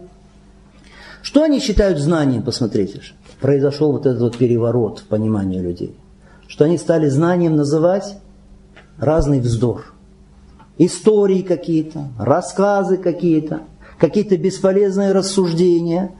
Что 1.22 1.42
они 1.42 1.60
считают 1.60 1.98
знанием, 1.98 2.42
посмотрите 2.42 3.00
же 3.00 3.12
произошел 3.40 3.92
вот 3.92 4.06
этот 4.06 4.20
вот 4.20 4.36
переворот 4.36 5.00
в 5.00 5.04
понимании 5.04 5.60
людей. 5.60 5.96
Что 6.46 6.64
они 6.64 6.78
стали 6.78 7.08
знанием 7.08 7.56
называть 7.56 8.18
разный 8.98 9.40
вздор. 9.40 9.94
Истории 10.78 11.42
какие-то, 11.42 12.08
рассказы 12.18 12.96
какие-то, 12.96 13.62
какие-то 13.98 14.36
бесполезные 14.36 15.12
рассуждения, 15.12 16.12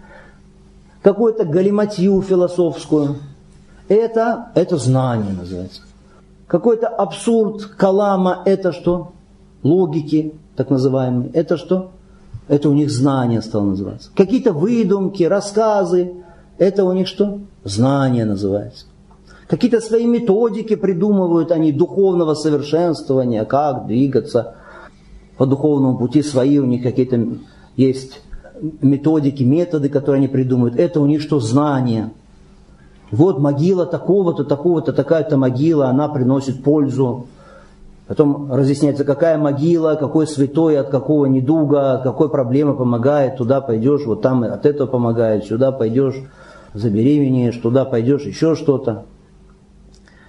какую-то 1.02 1.44
галиматью 1.44 2.20
философскую. 2.22 3.16
Это, 3.88 4.50
это 4.54 4.76
знание 4.76 5.32
называется. 5.32 5.82
Какой-то 6.46 6.88
абсурд 6.88 7.64
калама, 7.64 8.42
это 8.44 8.72
что? 8.72 9.12
Логики, 9.62 10.34
так 10.56 10.70
называемые. 10.70 11.30
Это 11.32 11.56
что? 11.56 11.90
Это 12.48 12.68
у 12.68 12.72
них 12.72 12.90
знание 12.90 13.42
стало 13.42 13.66
называться. 13.66 14.10
Какие-то 14.16 14.52
выдумки, 14.52 15.22
рассказы, 15.22 16.14
это 16.58 16.84
у 16.84 16.92
них 16.92 17.06
что? 17.06 17.40
Знание 17.64 18.24
называется. 18.24 18.86
Какие-то 19.46 19.80
свои 19.80 20.06
методики 20.06 20.76
придумывают 20.76 21.50
они 21.50 21.72
духовного 21.72 22.34
совершенствования, 22.34 23.44
как 23.44 23.86
двигаться 23.86 24.54
по 25.36 25.46
духовному 25.46 25.98
пути, 25.98 26.22
свои 26.22 26.58
у 26.58 26.66
них 26.66 26.82
какие-то 26.82 27.38
есть 27.76 28.20
методики, 28.80 29.42
методы, 29.42 29.88
которые 29.88 30.18
они 30.18 30.28
придумывают. 30.28 30.76
Это 30.76 31.00
у 31.00 31.06
них 31.06 31.20
что? 31.20 31.40
Знание. 31.40 32.10
Вот 33.10 33.38
могила 33.38 33.86
такого-то, 33.86 34.44
такого-то, 34.44 34.92
такая-то 34.92 35.36
могила, 35.36 35.88
она 35.88 36.08
приносит 36.08 36.62
пользу. 36.62 37.26
Потом 38.06 38.52
разъясняется, 38.52 39.04
какая 39.04 39.38
могила, 39.38 39.94
какой 39.94 40.26
святой, 40.26 40.78
от 40.78 40.90
какого 40.90 41.26
недуга, 41.26 41.94
от 41.94 42.02
какой 42.02 42.28
проблемы 42.28 42.76
помогает, 42.76 43.36
туда 43.36 43.60
пойдешь, 43.60 44.04
вот 44.04 44.22
там 44.22 44.42
от 44.42 44.66
этого 44.66 44.86
помогает, 44.86 45.44
сюда 45.44 45.70
пойдешь 45.70 46.16
забеременеешь, 46.74 47.56
туда 47.56 47.84
пойдешь, 47.84 48.22
еще 48.22 48.54
что-то. 48.54 49.06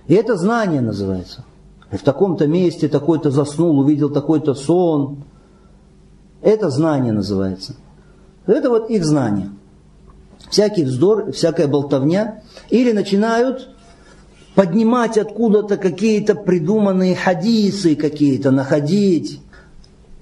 И 0.08 0.13
это 0.13 0.36
знание 0.36 0.82
называется. 0.82 1.44
И 1.91 1.98
в 1.98 2.04
таком-то 2.04 2.48
месте 2.48 2.88
такой-то 2.88 3.32
заснул, 3.32 3.80
увидел 3.80 4.10
такой-то 4.10 4.54
сон. 4.54 5.24
Это 6.41 6.70
знание 6.70 7.12
называется. 7.12 7.76
Это 8.52 8.70
вот 8.70 8.90
их 8.90 9.06
знание. 9.06 9.50
Всякий 10.50 10.84
вздор, 10.84 11.32
всякая 11.32 11.68
болтовня. 11.68 12.42
Или 12.70 12.92
начинают 12.92 13.70
поднимать 14.56 15.18
откуда-то 15.18 15.78
какие-то 15.78 16.36
придуманные 16.36 17.16
хадисы 17.16 17.96
какие-то, 17.96 18.52
находить. 18.52 19.42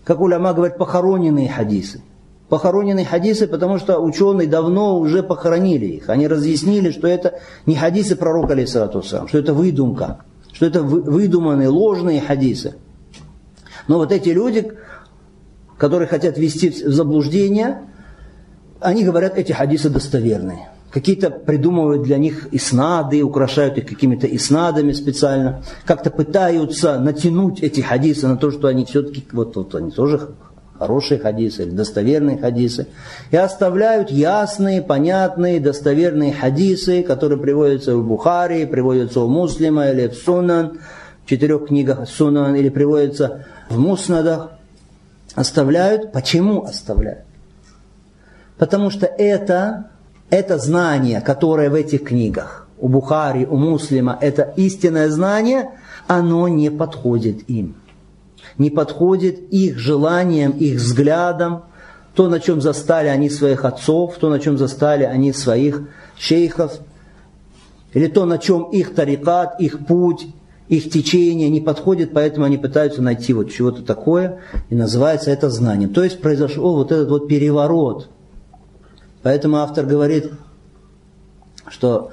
Как 0.04 0.22
уляма 0.22 0.54
говорит, 0.54 0.78
похороненные 0.78 1.50
хадисы 1.50 2.02
похоронены 2.50 3.06
хадисы, 3.06 3.48
потому 3.48 3.78
что 3.78 4.00
ученые 4.00 4.48
давно 4.48 5.00
уже 5.00 5.24
похоронили 5.24 5.86
их. 5.86 6.10
Они 6.10 6.28
разъяснили, 6.28 6.92
что 6.92 7.08
это 7.08 7.40
не 7.66 7.76
хадисы 7.76 8.16
пророка, 8.16 8.54
алейсалату 8.54 9.04
что 9.04 9.38
это 9.38 9.54
выдумка, 9.54 10.22
что 10.52 10.66
это 10.66 10.82
выдуманные 10.82 11.70
ложные 11.70 12.20
хадисы. 12.20 12.76
Но 13.88 13.98
вот 13.98 14.12
эти 14.12 14.30
люди, 14.30 14.74
которые 15.78 16.08
хотят 16.08 16.38
ввести 16.38 16.70
в 16.70 16.92
заблуждение, 16.92 17.84
они 18.82 19.04
говорят, 19.04 19.38
эти 19.38 19.52
хадисы 19.52 19.90
достоверные. 19.90 20.70
Какие-то 20.92 21.30
придумывают 21.30 22.02
для 22.02 22.18
них 22.18 22.48
иснады, 22.52 23.22
украшают 23.22 23.78
их 23.78 23.86
какими-то 23.86 24.26
иснадами 24.26 24.92
специально. 24.92 25.62
Как-то 25.86 26.10
пытаются 26.10 27.00
натянуть 27.00 27.62
эти 27.62 27.82
хадисы 27.82 28.28
на 28.28 28.38
то, 28.38 28.52
что 28.52 28.68
они 28.68 28.86
все-таки, 28.86 29.24
вот, 29.32 29.56
вот 29.56 29.76
они 29.76 29.92
тоже 29.92 30.30
хорошие 30.80 31.20
хадисы 31.20 31.66
достоверные 31.66 32.38
хадисы, 32.38 32.88
и 33.32 33.38
оставляют 33.38 34.10
ясные, 34.10 34.82
понятные, 34.82 35.60
достоверные 35.60 36.34
хадисы, 36.34 37.04
которые 37.04 37.38
приводятся 37.38 37.96
в 37.98 38.08
Бухари, 38.08 38.66
приводятся 38.66 39.20
у 39.22 39.28
Муслима 39.28 39.90
или 39.90 40.08
в 40.08 40.16
Сунан, 40.16 40.80
в 41.26 41.30
четырех 41.30 41.68
книгах 41.68 42.10
Сунан, 42.10 42.56
или 42.56 42.70
приводятся 42.70 43.46
в 43.70 43.78
Муснадах, 43.78 44.52
оставляют. 45.36 46.14
Почему 46.14 46.64
оставляют? 46.64 47.29
Потому 48.60 48.92
что 48.92 49.08
это, 49.08 49.90
это 50.30 50.60
знание, 50.60 51.22
которое 51.22 51.72
в 51.72 51.74
этих 51.74 52.04
книгах, 52.04 52.68
у 52.78 52.88
Бухари, 52.88 53.46
у 53.46 53.56
Муслима, 53.58 54.18
это 54.22 54.54
истинное 54.56 55.10
знание, 55.10 55.72
оно 56.08 56.48
не 56.48 56.70
подходит 56.70 57.50
им 57.50 57.76
не 58.60 58.70
подходит 58.70 59.40
их 59.52 59.80
желаниям, 59.80 60.52
их 60.52 60.78
взглядам, 60.78 61.64
то, 62.14 62.28
на 62.28 62.40
чем 62.40 62.62
застали 62.62 63.08
они 63.08 63.30
своих 63.30 63.66
отцов, 63.66 64.16
то, 64.20 64.30
на 64.30 64.40
чем 64.40 64.58
застали 64.58 65.04
они 65.04 65.32
своих 65.32 65.88
шейхов, 66.18 66.80
или 67.94 68.08
то, 68.08 68.26
на 68.26 68.38
чем 68.38 68.64
их 68.64 68.94
тарикат, 68.94 69.60
их 69.62 69.86
путь, 69.88 70.28
их 70.68 70.92
течение 70.92 71.50
не 71.50 71.62
подходит, 71.62 72.12
поэтому 72.14 72.46
они 72.46 72.58
пытаются 72.58 73.02
найти 73.02 73.34
вот 73.34 73.52
чего-то 73.52 73.82
такое, 73.82 74.42
и 74.70 74.76
называется 74.76 75.32
это 75.32 75.50
знанием. 75.50 75.94
То 75.94 76.04
есть 76.04 76.22
произошел 76.22 76.76
вот 76.76 76.92
этот 76.92 77.10
вот 77.10 77.28
переворот. 77.28 78.10
Поэтому 79.24 79.58
автор 79.58 79.86
говорит, 79.86 80.32
что 81.68 82.12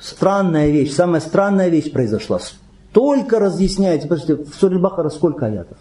странная 0.00 0.70
вещь, 0.70 0.92
самая 0.92 1.20
странная 1.20 1.68
вещь 1.68 1.92
произошла. 1.92 2.40
Только 2.92 3.38
разъясняется, 3.38 4.08
подождите, 4.08 4.44
в 4.44 4.54
Суре 4.54 4.78
Бахара 4.78 5.08
сколько 5.10 5.46
аятов? 5.46 5.78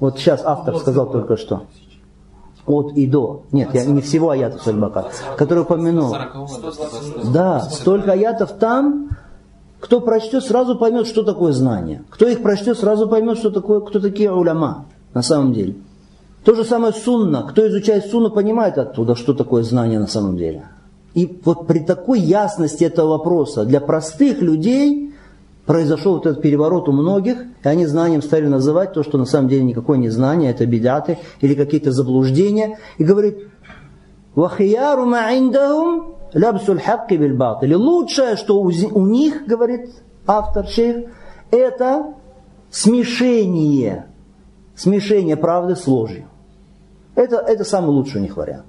Вот 0.00 0.18
сейчас 0.18 0.42
автор 0.44 0.76
сказал 0.78 1.10
только 1.10 1.36
что. 1.36 1.64
От 2.66 2.92
и 2.96 3.06
до. 3.06 3.42
Нет, 3.52 3.74
я 3.74 3.84
не 3.84 4.00
всего 4.00 4.30
аятов 4.30 4.62
Сальбака, 4.62 5.06
который 5.36 5.60
упомянул. 5.60 6.16
Да, 7.32 7.60
столько 7.60 8.12
аятов 8.12 8.52
там, 8.58 9.10
кто 9.80 10.00
прочтет, 10.00 10.44
сразу 10.44 10.76
поймет, 10.78 11.06
что 11.06 11.24
такое 11.24 11.52
знание. 11.52 12.04
Кто 12.08 12.26
их 12.26 12.42
прочтет, 12.42 12.78
сразу 12.78 13.06
поймет, 13.06 13.38
что 13.38 13.50
такое, 13.50 13.80
кто 13.80 14.00
такие 14.00 14.32
уляма 14.32 14.86
на 15.12 15.22
самом 15.22 15.52
деле. 15.52 15.76
То 16.44 16.54
же 16.54 16.64
самое 16.64 16.92
сунна. 16.92 17.46
Кто 17.48 17.66
изучает 17.68 18.06
сунну, 18.06 18.30
понимает 18.30 18.76
оттуда, 18.76 19.14
что 19.14 19.32
такое 19.32 19.62
знание 19.62 19.98
на 19.98 20.06
самом 20.06 20.36
деле. 20.36 20.68
И 21.14 21.40
вот 21.44 21.66
при 21.66 21.78
такой 21.78 22.20
ясности 22.20 22.84
этого 22.84 23.18
вопроса 23.18 23.64
для 23.64 23.80
простых 23.80 24.42
людей 24.42 25.14
произошел 25.64 26.14
вот 26.14 26.26
этот 26.26 26.42
переворот 26.42 26.88
у 26.88 26.92
многих, 26.92 27.38
и 27.64 27.68
они 27.68 27.86
знанием 27.86 28.20
стали 28.20 28.46
называть 28.46 28.92
то, 28.92 29.02
что 29.02 29.16
на 29.16 29.24
самом 29.24 29.48
деле 29.48 29.64
никакое 29.64 29.96
не 29.96 30.10
знание, 30.10 30.50
это 30.50 30.66
бедаты 30.66 31.18
или 31.40 31.54
какие-то 31.54 31.92
заблуждения. 31.92 32.78
И 32.98 33.04
говорит, 33.04 33.48
«Вахияру 34.34 35.06
ма'индахум 35.06 36.16
лябсуль 36.34 36.80
хакки 36.80 37.14
бильбат». 37.14 37.62
Или 37.62 37.74
лучшее, 37.74 38.36
что 38.36 38.60
у 38.60 39.06
них, 39.06 39.46
говорит 39.46 39.90
автор 40.26 40.66
шейх, 40.66 41.06
это 41.50 42.14
смешение, 42.70 44.06
смешение 44.74 45.36
правды 45.36 45.76
с 45.76 45.86
ложью. 45.86 46.26
Это, 47.14 47.36
это 47.36 47.64
самый 47.64 47.90
лучший 47.90 48.20
у 48.20 48.24
них 48.24 48.36
вариант. 48.36 48.66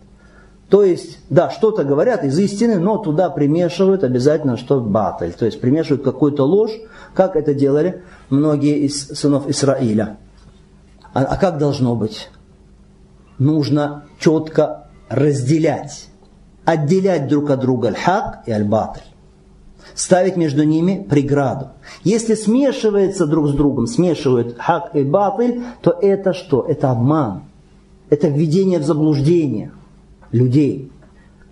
То 0.69 0.83
есть, 0.83 1.19
да, 1.29 1.51
что-то 1.51 1.83
говорят 1.83 2.23
из 2.23 2.37
истины, 2.39 2.79
но 2.79 2.97
туда 2.97 3.29
примешивают 3.29 4.03
обязательно 4.03 4.57
что 4.57 4.79
баталь. 4.79 5.33
То 5.33 5.45
есть 5.45 5.61
примешивают 5.61 6.03
какую-то 6.03 6.43
ложь, 6.43 6.71
как 7.13 7.35
это 7.35 7.53
делали 7.53 8.03
многие 8.29 8.79
из 8.79 9.09
сынов 9.09 9.47
Израиля. 9.47 10.17
А, 11.13 11.21
а 11.23 11.37
как 11.37 11.59
должно 11.59 11.95
быть? 11.95 12.29
Нужно 13.37 14.05
четко 14.19 14.89
разделять, 15.07 16.07
отделять 16.65 17.27
друг 17.27 17.51
от 17.51 17.59
друга 17.59 17.89
аль-хак 17.89 18.43
и 18.47 18.51
аль-баталь. 18.51 19.03
Ставить 19.93 20.35
между 20.35 20.63
ними 20.63 21.05
преграду. 21.07 21.69
Если 22.03 22.33
смешивается 22.33 23.27
друг 23.27 23.49
с 23.49 23.53
другом, 23.53 23.85
смешивают 23.85 24.57
хак 24.57 24.95
и 24.95 25.03
батыль, 25.03 25.63
то 25.81 25.91
это 25.91 26.33
что? 26.33 26.65
Это 26.67 26.89
обман. 26.89 27.43
Это 28.09 28.27
введение 28.27 28.79
в 28.79 28.83
заблуждение 28.83 29.71
людей. 30.31 30.91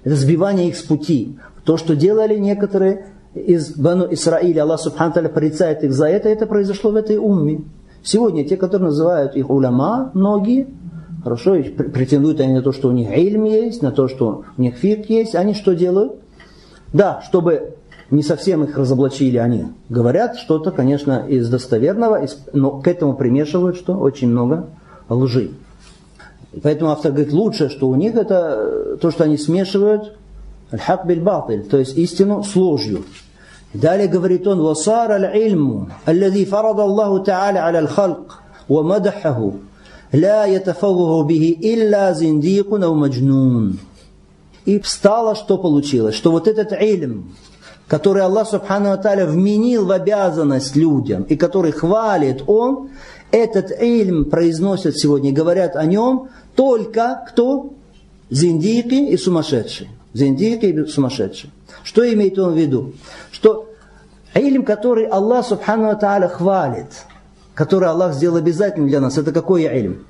Это 0.04 0.16
сбивание 0.16 0.70
их 0.70 0.78
с 0.78 0.84
пути. 0.84 1.38
То, 1.64 1.78
что 1.78 1.96
делали 1.96 2.38
некоторые 2.38 3.08
из 3.34 3.76
Бану 3.76 4.08
Исраиля, 4.12 4.64
Аллах 4.64 4.80
Субхану 4.80 5.30
порицает 5.30 5.84
их 5.84 5.94
за 5.94 6.08
это, 6.08 6.30
это 6.30 6.46
произошло 6.46 6.92
в 6.92 6.96
этой 6.96 7.18
умме. 7.18 7.64
Сегодня 8.04 8.44
те, 8.44 8.58
которые 8.58 8.90
называют 8.90 9.36
их 9.36 9.50
уляма, 9.50 10.12
многие, 10.14 10.68
хорошо, 11.24 11.56
претендуют 11.64 12.42
они 12.42 12.54
на 12.54 12.62
то, 12.62 12.74
что 12.74 12.90
у 12.90 12.92
них 12.92 13.10
ильм 13.18 13.46
есть, 13.46 13.82
на 13.82 13.92
то, 13.92 14.08
что 14.08 14.44
у 14.58 14.62
них 14.62 14.76
фирк 14.76 15.06
есть, 15.10 15.36
они 15.36 15.54
что 15.54 15.74
делают? 15.74 16.14
Да, 16.92 17.22
чтобы 17.26 17.76
не 18.12 18.22
совсем 18.22 18.64
их 18.64 18.78
разоблачили, 18.78 19.38
они 19.38 19.68
говорят 19.90 20.36
что-то, 20.36 20.72
конечно, 20.72 21.26
из 21.28 21.50
достоверного, 21.50 22.28
но 22.52 22.82
к 22.82 22.88
этому 22.88 23.16
примешивают 23.16 23.78
что? 23.78 23.98
Очень 23.98 24.30
много 24.30 24.68
лжи. 25.10 25.52
Поэтому 26.62 26.92
автор 26.92 27.12
говорит, 27.12 27.34
лучше, 27.34 27.70
что 27.70 27.88
у 27.88 27.96
них 27.96 28.16
это 28.16 28.58
э, 28.58 28.98
то, 29.02 29.10
что 29.10 29.24
они 29.24 29.38
смешивают 29.38 30.14
аль-хак 30.72 31.06
биль-батиль, 31.06 31.64
то 31.64 31.78
есть 31.78 31.98
истину 31.98 32.44
с 32.44 32.56
ложью. 32.56 33.06
Далее 33.74 34.08
говорит 34.08 34.48
он, 34.48 34.62
«Васар 34.62 35.12
аль-ильму, 35.12 35.90
аллази 36.06 36.46
фарада 36.46 36.84
Аллаху 36.84 37.24
та'аля 37.24 37.64
аля 37.64 37.78
аль-халк, 37.80 38.40
ва 38.68 38.84
мадахаху, 38.84 39.62
ла 40.12 40.46
ятафагуху 40.46 41.28
бихи 41.28 41.58
илля 41.60 42.14
зиндикун 42.14 42.84
ау 42.84 42.94
маджнун». 42.94 43.80
И 44.66 44.80
встало, 44.80 45.36
что 45.36 45.58
получилось, 45.58 46.16
что 46.16 46.32
вот 46.32 46.48
этот 46.48 46.72
ильм, 46.80 47.36
который 47.88 48.24
Аллах 48.24 48.48
Субхану 48.48 48.92
Аталя 48.92 49.26
вменил 49.26 49.86
в 49.86 49.92
обязанность 49.92 50.76
людям, 50.76 51.24
и 51.24 51.36
который 51.36 51.72
хвалит 51.72 52.44
Он, 52.48 52.90
этот 53.32 53.72
ильм 53.82 54.26
произносят 54.26 54.98
сегодня, 54.98 55.34
говорят 55.34 55.76
о 55.76 55.86
нем 55.86 56.30
только 56.56 57.24
кто? 57.28 57.74
Зиндики 58.30 59.12
и 59.12 59.18
сумасшедшие. 59.18 59.90
Зиндики 60.14 60.66
и 60.66 60.86
сумасшедшие. 60.86 61.52
Что 61.84 62.12
имеет 62.14 62.38
он 62.40 62.54
в 62.54 62.58
виду? 62.58 62.94
Что 63.32 63.70
илм, 64.34 64.64
который 64.64 65.06
Аллах 65.06 65.46
Субхану 65.46 65.98
Тааля 65.98 66.28
хвалит, 66.28 66.88
который 67.54 67.90
Аллах 67.90 68.14
сделал 68.14 68.38
обязательным 68.38 68.88
для 68.88 69.00
нас, 69.00 69.18
это 69.18 69.32
какой 69.32 69.64
илм? 69.64 70.06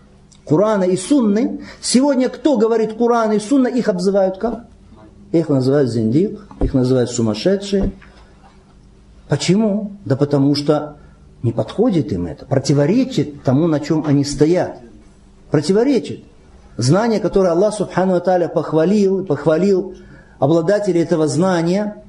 Курана 0.46 0.84
и 0.84 0.98
Сунны. 0.98 1.62
Сегодня 1.82 2.30
кто 2.30 2.58
говорит 2.58 2.94
Куран 2.94 3.32
и 3.32 3.40
Сунна, 3.40 3.68
их 3.68 3.88
обзывают 3.88 4.38
как? 4.38 4.66
Их 5.32 5.50
называют 5.50 5.90
зиндик, 5.90 6.42
их 6.62 6.74
называют 6.74 7.10
сумасшедшие. 7.10 7.92
Почему? 9.30 9.94
Да 10.06 10.16
потому 10.16 10.54
что 10.54 10.98
не 11.42 11.52
подходит 11.52 12.12
им 12.12 12.28
это, 12.28 12.46
противоречит 12.46 13.44
тому, 13.44 13.68
на 13.68 13.80
чем 13.80 14.06
они 14.06 14.24
стоят. 14.24 14.80
Противоречит. 15.50 16.24
Знание, 16.78 17.20
которое 17.20 17.52
Аллах 17.52 17.76
Субхану 17.76 18.16
Аталя 18.16 18.48
похвалил, 18.48 19.26
похвалил 19.26 19.96
обладателей 20.40 21.02
этого 21.02 21.28
знания, 21.28 22.04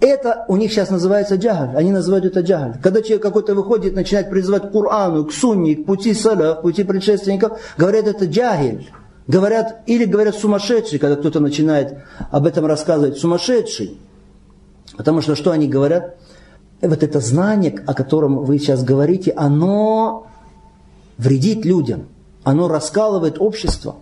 это 0.00 0.44
у 0.48 0.56
них 0.56 0.72
сейчас 0.72 0.90
называется 0.90 1.36
джагаль. 1.36 1.76
Они 1.76 1.92
называют 1.92 2.24
это 2.24 2.40
джагаль. 2.40 2.80
Когда 2.82 3.02
человек 3.02 3.22
какой-то 3.22 3.54
выходит, 3.54 3.94
начинает 3.94 4.30
призывать 4.30 4.68
к 4.68 4.72
Курану, 4.72 5.24
к 5.24 5.32
Сунне, 5.32 5.76
к 5.76 5.86
пути 5.86 6.12
Саля, 6.12 6.54
к 6.54 6.62
пути 6.62 6.82
предшественников, 6.82 7.60
говорят, 7.78 8.06
это 8.06 8.26
джагель. 8.26 8.90
Говорят, 9.28 9.82
или 9.86 10.04
говорят 10.04 10.34
сумасшедший, 10.34 10.98
когда 10.98 11.14
кто-то 11.14 11.38
начинает 11.38 11.98
об 12.32 12.46
этом 12.46 12.66
рассказывать, 12.66 13.18
сумасшедший. 13.18 13.96
Потому 14.96 15.22
что 15.22 15.36
что 15.36 15.52
они 15.52 15.68
говорят? 15.68 16.16
Вот 16.80 17.02
это 17.04 17.20
знание, 17.20 17.80
о 17.86 17.94
котором 17.94 18.44
вы 18.44 18.58
сейчас 18.58 18.82
говорите, 18.82 19.32
оно 19.36 20.26
вредит 21.16 21.64
людям. 21.64 22.08
Оно 22.44 22.68
раскалывает 22.68 23.40
общество. 23.40 23.96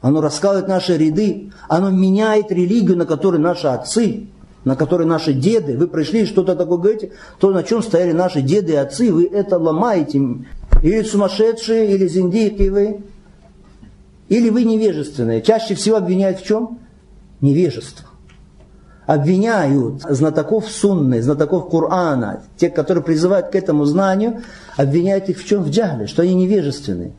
Оно 0.00 0.20
раскалывает 0.20 0.68
наши 0.68 0.96
ряды. 0.96 1.52
Оно 1.68 1.90
меняет 1.90 2.50
религию, 2.50 2.96
на 2.96 3.06
которой 3.06 3.38
наши 3.38 3.68
отцы, 3.68 4.26
на 4.64 4.76
которой 4.76 5.06
наши 5.06 5.32
деды. 5.32 5.76
Вы 5.76 5.86
пришли 5.86 6.26
что-то 6.26 6.56
такое 6.56 6.78
говорите, 6.78 7.12
то 7.38 7.50
на 7.52 7.62
чем 7.62 7.82
стояли 7.82 8.12
наши 8.12 8.42
деды 8.42 8.72
и 8.72 8.76
отцы, 8.76 9.12
вы 9.12 9.26
это 9.26 9.58
ломаете. 9.58 10.20
Или 10.82 11.02
сумасшедшие, 11.02 11.94
или 11.94 12.08
зиндики 12.08 12.68
вы. 12.68 13.00
Или 14.28 14.50
вы 14.50 14.64
невежественные. 14.64 15.42
Чаще 15.42 15.74
всего 15.74 15.96
обвиняют 15.96 16.40
в 16.40 16.46
чем? 16.46 16.78
Невежество 17.40 18.11
обвиняют 19.12 20.02
знатоков 20.08 20.70
сунны, 20.70 21.20
знатоков 21.20 21.68
Корана, 21.68 22.44
те, 22.56 22.70
которые 22.70 23.04
призывают 23.04 23.48
к 23.48 23.54
этому 23.54 23.84
знанию, 23.84 24.42
обвиняют 24.76 25.28
их 25.28 25.38
в 25.38 25.44
чем? 25.44 25.64
В 25.64 25.70
джагле, 25.70 26.06
что 26.06 26.22
они 26.22 26.34
невежественные. 26.34 27.12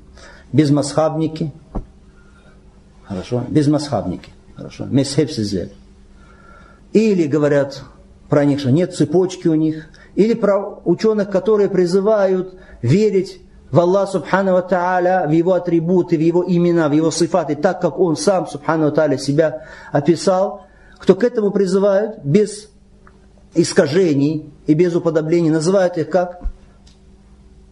Безмасхабники. 0.52 1.52
Хорошо? 3.04 3.44
Безмасхабники. 3.48 4.32
Хорошо? 4.56 4.86
Месхепсизель. 4.86 5.72
Или 6.94 7.28
говорят 7.28 7.84
про 8.28 8.44
них, 8.44 8.60
что 8.60 8.72
нет 8.72 8.96
цепочки 8.96 9.48
у 9.48 9.56
них. 9.56 9.86
Или 10.16 10.34
про 10.34 10.80
ученых, 10.86 11.30
которые 11.30 11.70
призывают 11.70 12.56
верить 12.82 13.40
в 13.70 13.80
Аллах 13.80 14.10
Субхану 14.10 14.60
Тааля, 14.68 15.26
в 15.28 15.32
Его 15.32 15.54
атрибуты, 15.54 16.18
в 16.18 16.22
Его 16.22 16.44
имена, 16.48 16.90
в 16.90 16.94
Его 16.94 17.12
сифаты, 17.12 17.56
так 17.56 17.82
как 17.82 18.00
Он 18.00 18.18
сам 18.18 18.48
Субхану 18.48 18.92
Тааля 18.92 19.20
себя 19.20 19.68
описал– 19.92 20.63
кто 21.04 21.16
к 21.16 21.24
этому 21.26 21.52
призывают 21.52 22.20
без 22.24 22.70
искажений 23.54 24.50
и 24.68 24.74
без 24.74 24.96
уподоблений, 24.96 25.50
называют 25.50 25.98
их 25.98 26.10
как? 26.10 26.44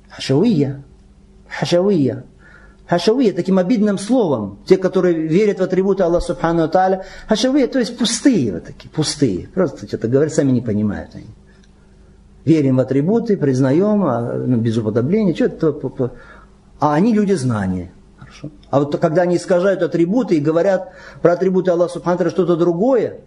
Хашавия. 0.10 0.84
Хашавия. 1.48 2.26
Хашавия 2.88 3.32
таким 3.32 3.58
обидным 3.58 3.98
словом. 3.98 4.60
Те, 4.66 4.76
которые 4.76 5.28
верят 5.30 5.60
в 5.60 5.64
атрибуты 5.64 6.04
Аллаха 6.04 6.26
Субхану 6.26 6.68
Тааля. 6.68 7.06
Хашавия, 7.30 7.68
то 7.68 7.80
есть 7.80 7.98
пустые 7.98 8.52
вот 8.52 8.66
такие, 8.66 8.90
пустые. 8.90 9.48
Просто 9.48 9.88
что-то 9.88 10.10
говорят, 10.10 10.34
сами 10.34 10.52
не 10.52 10.60
понимают 10.60 11.12
они. 11.14 11.28
Верим 12.44 12.76
в 12.76 12.80
атрибуты, 12.82 13.38
признаем, 13.38 14.04
а, 14.04 14.34
ну, 14.34 14.58
без 14.58 14.76
уподобления. 14.76 15.34
Что-то, 15.34 16.12
а 16.82 16.96
они 16.96 17.14
люди 17.14 17.32
знания. 17.32 17.94
Хорошо. 18.42 18.56
А 18.70 18.80
вот 18.80 18.98
когда 19.00 19.24
они 19.24 19.38
искажают 19.38 19.82
атрибуты 19.82 20.36
и 20.36 20.40
говорят 20.40 20.90
про 21.22 21.34
атрибуты 21.34 21.72
Аллаха 21.72 21.94
Субхану 21.94 22.30
что-то 22.30 22.56
другое, 22.56 23.22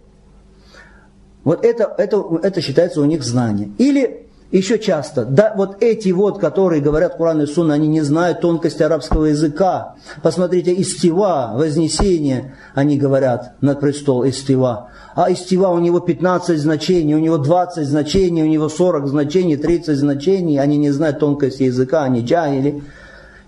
вот 1.43 1.63
это, 1.63 1.93
это, 1.97 2.23
это 2.41 2.61
считается 2.61 3.01
у 3.01 3.05
них 3.05 3.23
знание. 3.23 3.69
Или 3.77 4.27
еще 4.51 4.79
часто, 4.79 5.25
да, 5.25 5.53
вот 5.55 5.77
эти 5.81 6.09
вот, 6.09 6.39
которые 6.39 6.81
говорят 6.81 7.17
Куран 7.17 7.41
и 7.41 7.45
Сунна, 7.45 7.73
они 7.73 7.87
не 7.87 8.01
знают 8.01 8.41
тонкости 8.41 8.81
арабского 8.83 9.25
языка. 9.25 9.95
Посмотрите, 10.21 10.73
истива, 10.73 11.51
вознесение, 11.55 12.55
они 12.73 12.97
говорят 12.97 13.55
над 13.61 13.79
престол 13.79 14.23
истива. 14.23 14.89
А 15.15 15.31
истива 15.31 15.67
у 15.69 15.79
него 15.79 15.99
15 15.99 16.59
значений, 16.59 17.15
у 17.15 17.19
него 17.19 17.37
20 17.37 17.87
значений, 17.87 18.43
у 18.43 18.47
него 18.47 18.69
40 18.69 19.07
значений, 19.07 19.55
30 19.55 19.97
значений. 19.97 20.59
Они 20.59 20.77
не 20.77 20.91
знают 20.91 21.19
тонкости 21.19 21.63
языка, 21.63 22.03
они 22.03 22.21
джахили 22.21 22.83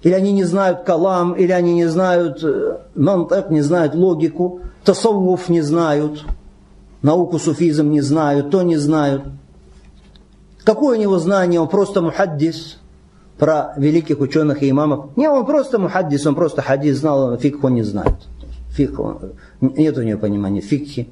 или 0.04 0.14
они 0.14 0.32
не 0.32 0.44
знают 0.44 0.84
калам, 0.84 1.34
или 1.34 1.52
они 1.52 1.74
не 1.74 1.86
знают 1.86 2.44
э, 2.44 2.78
мантак, 2.96 3.50
не 3.50 3.62
знают 3.62 3.96
логику, 3.96 4.62
тасаввуф 4.84 5.50
не 5.50 5.62
знают, 5.62 6.24
науку 7.02 7.40
суфизм 7.40 7.90
не 7.90 8.02
знают, 8.02 8.52
то 8.52 8.62
не 8.62 8.78
знают. 8.78 9.24
Какое 10.64 10.98
у 10.98 11.02
него 11.02 11.18
знание? 11.18 11.60
Он 11.60 11.68
просто 11.68 12.02
мухаддис 12.02 12.78
про 13.38 13.74
великих 13.78 14.20
ученых 14.20 14.64
и 14.64 14.70
имамов. 14.70 15.16
Не, 15.16 15.30
он 15.30 15.46
просто 15.46 15.80
мухаддис, 15.80 16.26
он 16.26 16.36
просто 16.36 16.62
хадис 16.62 16.98
знал, 16.98 17.32
он 17.32 17.38
фикх 17.38 17.64
он 17.64 17.76
не 17.76 17.84
знает. 17.84 18.16
Фикх, 18.70 19.00
нет 19.62 19.98
у 19.98 20.02
него 20.02 20.20
понимания 20.20 20.62
фикхи. 20.62 21.10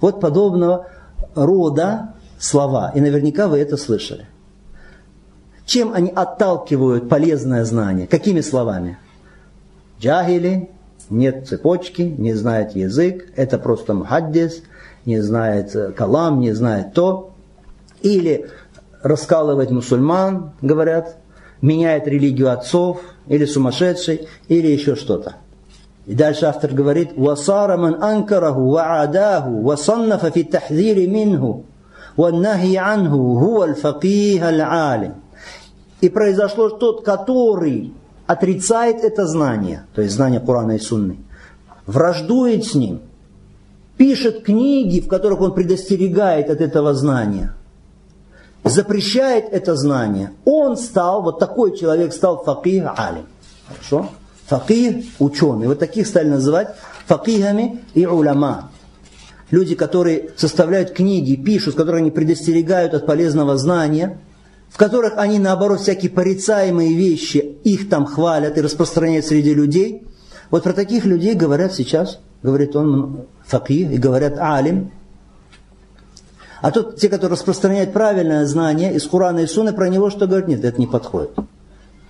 Вот 0.00 0.20
подобного 0.20 0.88
рода 1.34 2.14
слова. 2.38 2.92
И 2.94 3.00
наверняка 3.00 3.48
вы 3.48 3.58
это 3.58 3.76
слышали. 3.76 4.26
Чем 5.68 5.92
они 5.92 6.08
отталкивают 6.08 7.10
полезное 7.10 7.62
знание? 7.66 8.06
Какими 8.06 8.40
словами? 8.40 8.96
Джахили, 10.00 10.70
нет 11.10 11.46
цепочки, 11.46 12.00
не 12.00 12.32
знает 12.32 12.74
язык, 12.74 13.26
это 13.36 13.58
просто 13.58 13.92
мухаддис, 13.92 14.62
не 15.04 15.20
знает 15.20 15.76
э, 15.76 15.92
калам, 15.92 16.40
не 16.40 16.54
знает 16.54 16.94
то. 16.94 17.34
Или 18.00 18.48
раскалывать 19.02 19.70
мусульман, 19.70 20.52
говорят, 20.62 21.18
меняет 21.60 22.08
религию 22.08 22.50
отцов, 22.50 23.02
или 23.26 23.44
сумасшедший, 23.44 24.26
или 24.48 24.68
еще 24.68 24.96
что-то. 24.96 25.34
И 26.06 26.14
дальше 26.14 26.46
автор 26.46 26.72
говорит, 26.72 27.10
«Васара 27.14 27.76
ман 27.76 28.02
анкараху 28.02 28.70
ва 28.70 29.02
адаху, 29.02 29.60
ва 29.60 29.76
саннафа 29.76 30.30
фи 30.30 30.44
тахзири 30.44 31.06
минху, 31.06 31.66
ва 32.16 32.30
нахи 32.30 32.76
анху, 32.76 33.38
хува 33.38 33.64
аль-факих 33.64 34.42
аль-алим». 34.42 35.27
И 36.00 36.08
произошло 36.08 36.70
тот, 36.70 37.04
который 37.04 37.92
отрицает 38.26 39.02
это 39.02 39.26
знание, 39.26 39.86
то 39.94 40.02
есть 40.02 40.14
знание 40.14 40.38
Корана 40.38 40.72
и 40.72 40.78
Сунны, 40.78 41.16
враждует 41.86 42.64
с 42.64 42.74
ним, 42.74 43.00
пишет 43.96 44.44
книги, 44.44 45.00
в 45.00 45.08
которых 45.08 45.40
он 45.40 45.54
предостерегает 45.54 46.50
от 46.50 46.60
этого 46.60 46.94
знания, 46.94 47.54
запрещает 48.62 49.46
это 49.50 49.74
знание, 49.74 50.32
он 50.44 50.76
стал, 50.76 51.22
вот 51.22 51.38
такой 51.38 51.76
человек 51.76 52.12
стал 52.12 52.44
факих 52.44 52.84
алим. 52.96 53.26
Хорошо? 53.66 54.10
Факих– 54.46 55.04
ученый. 55.18 55.66
Вот 55.66 55.78
таких 55.78 56.06
стали 56.06 56.28
называть 56.28 56.74
факихами 57.06 57.82
и 57.94 58.06
уляма. 58.06 58.70
Люди, 59.50 59.74
которые 59.74 60.30
составляют 60.36 60.92
книги, 60.92 61.34
пишут, 61.34 61.74
с 61.74 61.76
которыми 61.76 62.02
они 62.02 62.10
предостерегают 62.10 62.94
от 62.94 63.04
полезного 63.04 63.56
знания– 63.56 64.18
в 64.68 64.76
которых 64.76 65.14
они, 65.16 65.38
наоборот, 65.38 65.80
всякие 65.80 66.10
порицаемые 66.10 66.94
вещи, 66.94 67.56
их 67.64 67.88
там 67.88 68.06
хвалят 68.06 68.58
и 68.58 68.60
распространяют 68.60 69.24
среди 69.24 69.54
людей. 69.54 70.06
Вот 70.50 70.62
про 70.62 70.72
таких 70.72 71.04
людей 71.04 71.34
говорят 71.34 71.74
сейчас, 71.74 72.20
говорит 72.42 72.76
он, 72.76 73.26
факих, 73.44 73.90
и 73.90 73.96
говорят 73.96 74.38
алим. 74.38 74.92
А 76.60 76.70
тут 76.70 76.96
те, 76.96 77.08
которые 77.08 77.34
распространяют 77.36 77.92
правильное 77.92 78.44
знание 78.46 78.94
из 78.94 79.04
Курана 79.04 79.40
и 79.40 79.46
Суны, 79.46 79.72
про 79.72 79.88
него 79.88 80.10
что 80.10 80.26
говорят? 80.26 80.48
Нет, 80.48 80.64
это 80.64 80.80
не 80.80 80.86
подходит. 80.86 81.30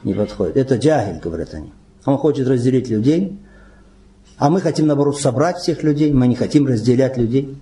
Не 0.05 0.15
подходит. 0.15 0.57
Это 0.57 0.77
джахиль, 0.77 1.21
говорят 1.21 1.55
они. 1.55 1.73
Он 2.05 2.17
хочет 2.17 2.49
разделить 2.49 2.89
людей, 2.89 3.39
а 4.39 4.51
мы 4.51 4.61
хотим, 4.61 4.87
наоборот, 4.87 5.21
собрать 5.21 5.59
всех 5.59 5.83
людей, 5.83 6.13
мы 6.13 6.29
не 6.29 6.37
хотим 6.37 6.67
разделять 6.67 7.17
людей. 7.17 7.57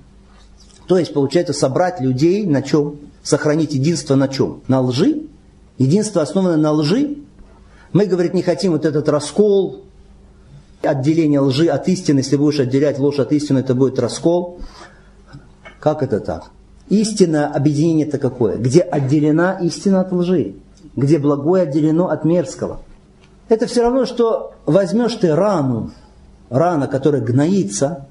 То 0.86 0.98
есть, 0.98 1.12
получается, 1.12 1.52
собрать 1.52 2.00
людей 2.00 2.46
на 2.46 2.62
чем? 2.62 2.96
сохранить 3.26 3.74
единство 3.74 4.14
на 4.14 4.28
чем? 4.28 4.62
На 4.68 4.80
лжи? 4.80 5.22
Единство 5.78 6.22
основано 6.22 6.56
на 6.56 6.70
лжи? 6.70 7.16
Мы, 7.92 8.06
говорит, 8.06 8.34
не 8.34 8.42
хотим 8.42 8.70
вот 8.70 8.84
этот 8.84 9.08
раскол, 9.08 9.82
отделение 10.80 11.40
лжи 11.40 11.66
от 11.66 11.88
истины. 11.88 12.20
Если 12.20 12.36
будешь 12.36 12.60
отделять 12.60 13.00
ложь 13.00 13.18
от 13.18 13.32
истины, 13.32 13.58
это 13.58 13.74
будет 13.74 13.98
раскол. 13.98 14.60
Как 15.80 16.04
это 16.04 16.20
так? 16.20 16.50
Истина, 16.88 17.48
объединение 17.52 18.06
это 18.06 18.18
какое? 18.18 18.58
Где 18.58 18.80
отделена 18.80 19.58
истина 19.60 20.02
от 20.02 20.12
лжи? 20.12 20.54
Где 20.94 21.18
благое 21.18 21.64
отделено 21.64 22.08
от 22.08 22.24
мерзкого? 22.24 22.80
Это 23.48 23.66
все 23.66 23.82
равно, 23.82 24.06
что 24.06 24.54
возьмешь 24.66 25.14
ты 25.16 25.34
рану, 25.34 25.90
рана, 26.48 26.86
которая 26.86 27.22
гноится, 27.22 28.06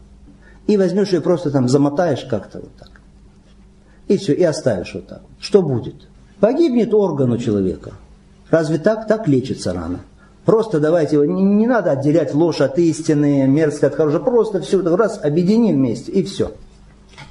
и 0.68 0.78
возьмешь 0.78 1.14
ее 1.14 1.22
просто 1.22 1.52
там 1.52 1.68
замотаешь 1.70 2.26
как-то 2.26 2.60
вот 2.60 2.76
так 2.78 2.96
и 4.08 4.18
все, 4.18 4.34
и 4.34 4.44
оставишь 4.44 4.94
вот 4.94 5.08
так. 5.08 5.22
Что 5.40 5.62
будет? 5.62 5.96
Погибнет 6.40 6.94
орган 6.94 7.32
у 7.32 7.38
человека. 7.38 7.94
Разве 8.50 8.78
так? 8.78 9.08
Так 9.08 9.28
лечится 9.28 9.74
рана. 9.74 10.02
Просто 10.46 10.80
давайте, 10.80 11.18
не, 11.18 11.44
не 11.44 11.66
надо 11.66 11.92
отделять 11.92 12.36
ложь 12.36 12.62
от 12.62 12.78
истины, 12.78 13.48
мерзкое 13.48 13.90
от 13.90 13.96
хорошего. 13.96 14.24
Просто 14.24 14.62
все 14.62 14.82
раз 14.96 15.20
объединим 15.24 15.78
вместе, 15.78 16.12
и 16.12 16.24
все. 16.24 16.52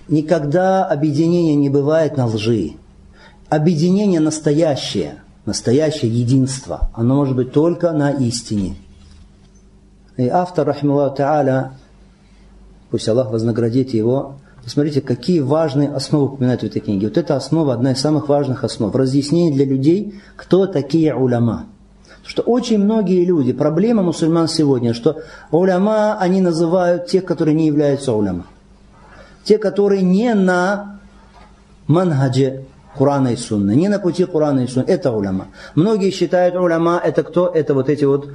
Никогда 0.09 0.85
объединение 0.85 1.55
не 1.55 1.69
бывает 1.69 2.17
на 2.17 2.27
лжи. 2.27 2.73
Объединение 3.49 4.21
настоящее, 4.21 5.23
настоящее 5.47 6.11
единство, 6.11 6.91
оно 6.93 7.15
может 7.15 7.37
быть 7.37 7.53
только 7.53 7.93
на 7.93 8.11
истине. 8.11 8.77
И 10.17 10.27
автор, 10.27 10.67
рахмаллаху 10.67 11.17
та'аля, 11.17 11.73
пусть 12.95 13.09
Аллах 13.09 13.33
вознаградит 13.33 13.93
его, 13.93 14.37
Посмотрите, 14.63 15.01
какие 15.01 15.41
важные 15.41 15.91
основы 15.91 16.27
упоминают 16.27 16.61
в 16.61 16.67
этой 16.67 16.81
книге. 16.81 17.09
Вот 17.09 17.19
эта 17.19 17.35
основа 17.35 17.75
одна 17.75 17.91
из 17.91 18.01
самых 18.01 18.29
важных 18.29 18.63
основ. 18.63 18.95
Разъяснение 18.95 19.53
для 19.53 19.65
людей, 19.67 20.15
кто 20.37 20.67
такие 20.67 21.13
уляма. 21.13 21.67
Потому 22.05 22.29
что 22.29 22.43
очень 22.43 22.79
многие 22.79 23.25
люди, 23.25 23.53
проблема 23.53 24.05
мусульман 24.05 24.47
сегодня, 24.47 24.95
что 24.95 25.23
уляма 25.51 26.17
они 26.21 26.41
называют 26.41 27.09
тех, 27.09 27.25
которые 27.25 27.55
не 27.55 27.67
являются 27.67 28.13
уляма. 28.13 28.47
Те, 29.43 29.59
которые 29.59 30.03
не 30.03 30.33
на 30.35 31.01
манхадже 31.89 32.65
Курана 32.97 33.33
и 33.33 33.37
Сунна, 33.37 33.73
не 33.73 33.89
на 33.89 33.99
пути 33.99 34.25
Курана 34.25 34.61
и 34.61 34.67
Сунна, 34.69 34.85
это 34.87 35.11
уляма. 35.11 35.49
Многие 35.75 36.11
считают 36.11 36.55
уляма, 36.55 37.01
это 37.05 37.25
кто? 37.25 37.49
Это 37.49 37.75
вот 37.75 37.91
эти 37.91 38.05
вот 38.05 38.29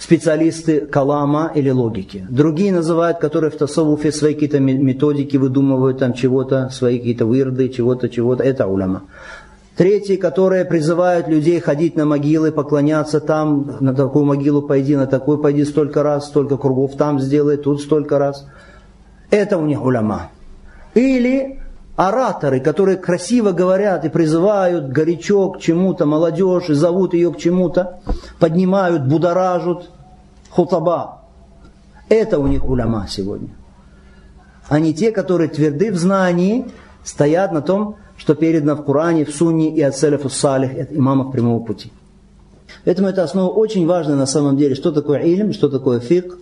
специалисты 0.00 0.80
калама 0.86 1.52
или 1.54 1.70
логики. 1.70 2.26
Другие 2.30 2.72
называют, 2.72 3.18
которые 3.18 3.50
в 3.50 3.56
тасавуфе 3.56 4.10
свои 4.10 4.32
какие-то 4.32 4.58
методики 4.58 5.36
выдумывают, 5.36 5.98
там 5.98 6.14
чего-то, 6.14 6.70
свои 6.70 6.98
какие-то 6.98 7.26
вырды, 7.26 7.68
чего-то, 7.68 8.08
чего-то. 8.08 8.42
Это 8.42 8.66
уляма. 8.66 9.02
Третьи, 9.76 10.16
которые 10.16 10.64
призывают 10.64 11.28
людей 11.28 11.60
ходить 11.60 11.96
на 11.96 12.06
могилы, 12.06 12.50
поклоняться 12.50 13.20
там, 13.20 13.76
на 13.80 13.94
такую 13.94 14.24
могилу 14.24 14.62
пойди, 14.62 14.96
на 14.96 15.06
такую 15.06 15.38
пойди 15.38 15.64
столько 15.64 16.02
раз, 16.02 16.26
столько 16.26 16.56
кругов 16.56 16.96
там 16.96 17.20
сделай, 17.20 17.58
тут 17.58 17.82
столько 17.82 18.18
раз. 18.18 18.46
Это 19.30 19.58
у 19.58 19.66
них 19.66 19.84
уляма. 19.84 20.30
Или 20.94 21.59
ораторы, 22.08 22.60
которые 22.60 22.96
красиво 22.96 23.52
говорят 23.52 24.06
и 24.06 24.08
призывают 24.08 24.88
горячо 24.88 25.50
к 25.50 25.60
чему-то, 25.60 26.06
молодежь, 26.06 26.70
и 26.70 26.72
зовут 26.72 27.12
ее 27.12 27.30
к 27.30 27.36
чему-то, 27.36 28.00
поднимают, 28.38 29.06
будоражат, 29.06 29.90
хутаба. 30.48 31.24
Это 32.08 32.38
у 32.38 32.46
них 32.46 32.64
уляма 32.64 33.06
сегодня. 33.06 33.50
Они 34.66 34.94
те, 34.94 35.12
которые 35.12 35.50
тверды 35.50 35.92
в 35.92 35.96
знании, 35.96 36.68
стоят 37.04 37.52
на 37.52 37.60
том, 37.60 37.96
что 38.16 38.34
передано 38.34 38.76
в 38.76 38.84
Коране, 38.84 39.26
в 39.26 39.34
Сунне 39.34 39.68
и 39.68 39.82
от 39.82 39.94
селефу 39.94 40.30
салих, 40.30 40.72
от 40.78 40.92
имамов 40.92 41.32
прямого 41.32 41.62
пути. 41.62 41.92
Поэтому 42.86 43.08
эта 43.08 43.24
основа 43.24 43.50
очень 43.50 43.86
важна 43.86 44.16
на 44.16 44.26
самом 44.26 44.56
деле. 44.56 44.74
Что 44.74 44.90
такое 44.90 45.18
илм, 45.18 45.52
что 45.52 45.68
такое 45.68 46.00
фикх, 46.00 46.38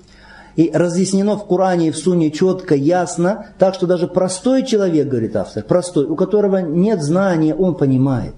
и 0.59 0.73
разъяснено 0.75 1.37
в 1.37 1.47
Коране 1.47 1.87
и 1.87 1.90
в 1.92 1.97
Суне 1.97 2.33
четко, 2.33 2.75
ясно, 2.75 3.47
так 3.59 3.75
что 3.75 3.87
даже 3.87 4.09
простой 4.09 4.66
человек, 4.66 5.07
говорит 5.07 5.37
автор, 5.37 5.62
простой, 5.62 6.05
у 6.07 6.16
которого 6.16 6.57
нет 6.57 7.01
знания, 7.01 7.55
он 7.55 7.77
понимает. 7.77 8.35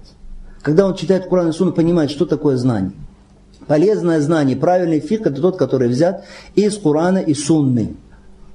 Когда 0.61 0.85
он 0.85 0.93
читает 0.95 1.27
Коран 1.27 1.49
и 1.49 1.51
Сунну, 1.51 1.71
понимает, 1.71 2.11
что 2.11 2.27
такое 2.27 2.57
знание. 2.57 2.91
Полезное 3.65 4.21
знание, 4.21 4.55
правильный 4.55 4.99
фиг, 4.99 5.25
это 5.25 5.41
тот, 5.41 5.57
который 5.57 5.87
взят 5.87 6.23
из 6.53 6.77
Корана 6.77 7.17
и 7.17 7.33
Сунны. 7.33 7.95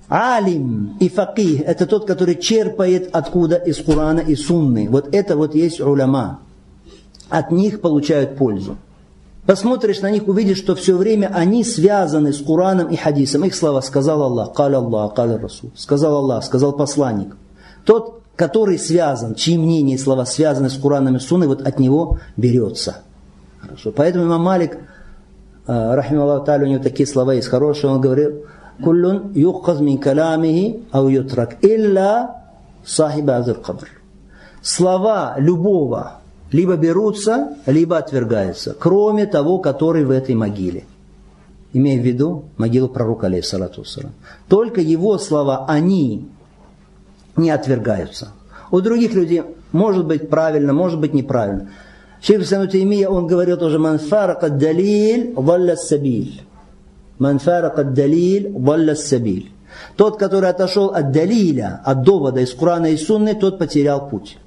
Алим 0.08 0.96
и 1.00 1.08
факих– 1.08 1.62
это 1.66 1.86
тот, 1.86 2.06
который 2.06 2.36
черпает 2.36 3.10
откуда 3.12 3.56
из 3.56 3.78
Корана 3.78 4.20
и 4.20 4.36
Сунны. 4.36 4.86
Вот 4.88 5.12
это 5.12 5.36
вот 5.36 5.56
есть 5.56 5.80
уляма. 5.80 6.38
От 7.28 7.50
них 7.50 7.80
получают 7.80 8.36
пользу 8.36 8.76
посмотришь 9.46 10.00
на 10.00 10.10
них, 10.10 10.28
увидишь, 10.28 10.58
что 10.58 10.74
все 10.74 10.96
время 10.96 11.30
они 11.32 11.64
связаны 11.64 12.32
с 12.32 12.38
Кураном 12.38 12.88
и 12.88 12.96
хадисом. 12.96 13.44
Их 13.44 13.54
слова 13.54 13.80
сказал 13.80 14.22
Аллах, 14.22 14.52
кал 14.52 14.74
Аллах, 14.74 15.14
кал 15.14 15.38
Расул. 15.38 15.70
Сказал 15.76 16.16
Аллах, 16.16 16.44
сказал 16.44 16.72
посланник. 16.72 17.36
Тот, 17.84 18.22
который 18.34 18.78
связан, 18.78 19.34
чьи 19.34 19.56
мнения 19.56 19.94
и 19.94 19.98
слова 19.98 20.26
связаны 20.26 20.68
с 20.68 20.76
Кураном 20.76 21.16
и 21.16 21.20
Сунной, 21.20 21.46
вот 21.46 21.62
от 21.62 21.78
него 21.78 22.18
берется. 22.36 22.98
Хорошо. 23.60 23.92
Поэтому 23.92 24.26
имам 24.26 24.42
Малик, 24.42 24.76
э, 25.66 25.94
рахим 25.94 26.20
Аллах 26.20 26.46
у 26.46 26.66
него 26.66 26.82
такие 26.82 27.06
слова 27.06 27.32
есть 27.32 27.48
хорошие, 27.48 27.90
он 27.90 28.00
говорил, 28.00 28.44
«Куллун 28.82 29.32
юхаз 29.32 29.80
мин 29.80 29.98
калямихи 29.98 30.84
ау 30.92 31.08
ютрак, 31.08 31.64
илля 31.64 32.42
сахиба 32.84 33.36
азир 33.36 33.54
кабр». 33.54 33.88
Слова 34.60 35.36
любого 35.38 36.20
либо 36.52 36.76
берутся, 36.76 37.56
либо 37.66 37.98
отвергаются, 37.98 38.74
кроме 38.78 39.26
того, 39.26 39.58
который 39.58 40.04
в 40.04 40.10
этой 40.10 40.34
могиле. 40.34 40.84
Имея 41.72 42.00
в 42.00 42.04
виду 42.04 42.44
могилу 42.56 42.88
пророка, 42.88 43.26
алейхиссалату 43.26 43.84
Только 44.48 44.80
его 44.80 45.18
слова, 45.18 45.66
они 45.68 46.28
не 47.36 47.50
отвергаются. 47.50 48.28
У 48.70 48.80
других 48.80 49.14
людей 49.14 49.42
Может 49.72 50.06
быть 50.06 50.30
правильно, 50.30 50.72
может 50.72 51.00
быть 51.00 51.12
неправильно. 51.12 51.68
Шейх 52.22 52.42
Исламу 52.42 52.66
Таймия, 52.66 53.10
он 53.10 53.26
говорил 53.26 53.58
тоже, 53.58 53.78
«Ман 53.78 53.98
фарака 53.98 54.48
далиль, 54.48 55.34
валля 55.36 55.76
сабиль». 55.76 56.42
«Ман 57.18 57.38
фарака 57.38 57.84
далиль, 57.84 58.50
валля 58.52 58.94
сабиль». 58.94 59.52
Тот, 59.96 60.18
который 60.18 60.48
отошел 60.48 60.86
от 60.86 61.12
далиля, 61.12 61.82
от 61.84 62.02
довода 62.04 62.40
из 62.40 62.54
Курана 62.54 62.86
и 62.86 62.96
Сунны, 62.96 63.34
тот 63.34 63.58
потерял 63.58 64.08
путь. 64.08 64.38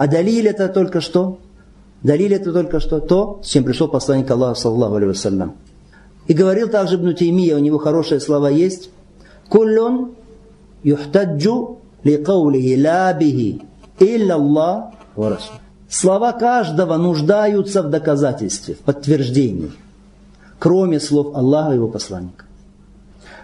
А 0.00 0.06
далиль 0.06 0.48
это 0.48 0.70
только 0.70 1.02
что? 1.02 1.40
Далиль 2.02 2.32
это 2.32 2.54
только 2.54 2.80
что 2.80 3.00
то, 3.00 3.38
с 3.42 3.48
чем 3.48 3.64
пришел 3.64 3.86
посланник 3.86 4.30
Аллаха, 4.30 4.58
саллаху 4.58 4.94
алейhi 4.96 5.50
И 6.26 6.32
говорил 6.32 6.70
также 6.70 6.94
Ибн 6.94 7.14
Таймия, 7.14 7.54
у 7.54 7.58
него 7.58 7.76
хорошие 7.76 8.18
слова 8.18 8.48
есть. 8.48 8.88
Куллун 9.50 10.12
юхтаджу 10.82 11.80
ли 12.02 12.16
каулихи 12.16 12.82
ла 12.82 13.12
бихи 13.12 13.60
илля 13.98 14.36
Аллах 14.36 14.94
ва. 15.16 15.38
Слова 15.90 16.32
каждого 16.32 16.96
нуждаются 16.96 17.82
в 17.82 17.90
доказательстве, 17.90 18.76
в 18.76 18.78
подтверждении, 18.78 19.70
кроме 20.58 20.98
слов 20.98 21.36
Аллаха 21.36 21.72
и 21.72 21.74
его 21.74 21.88
посланника. 21.88 22.46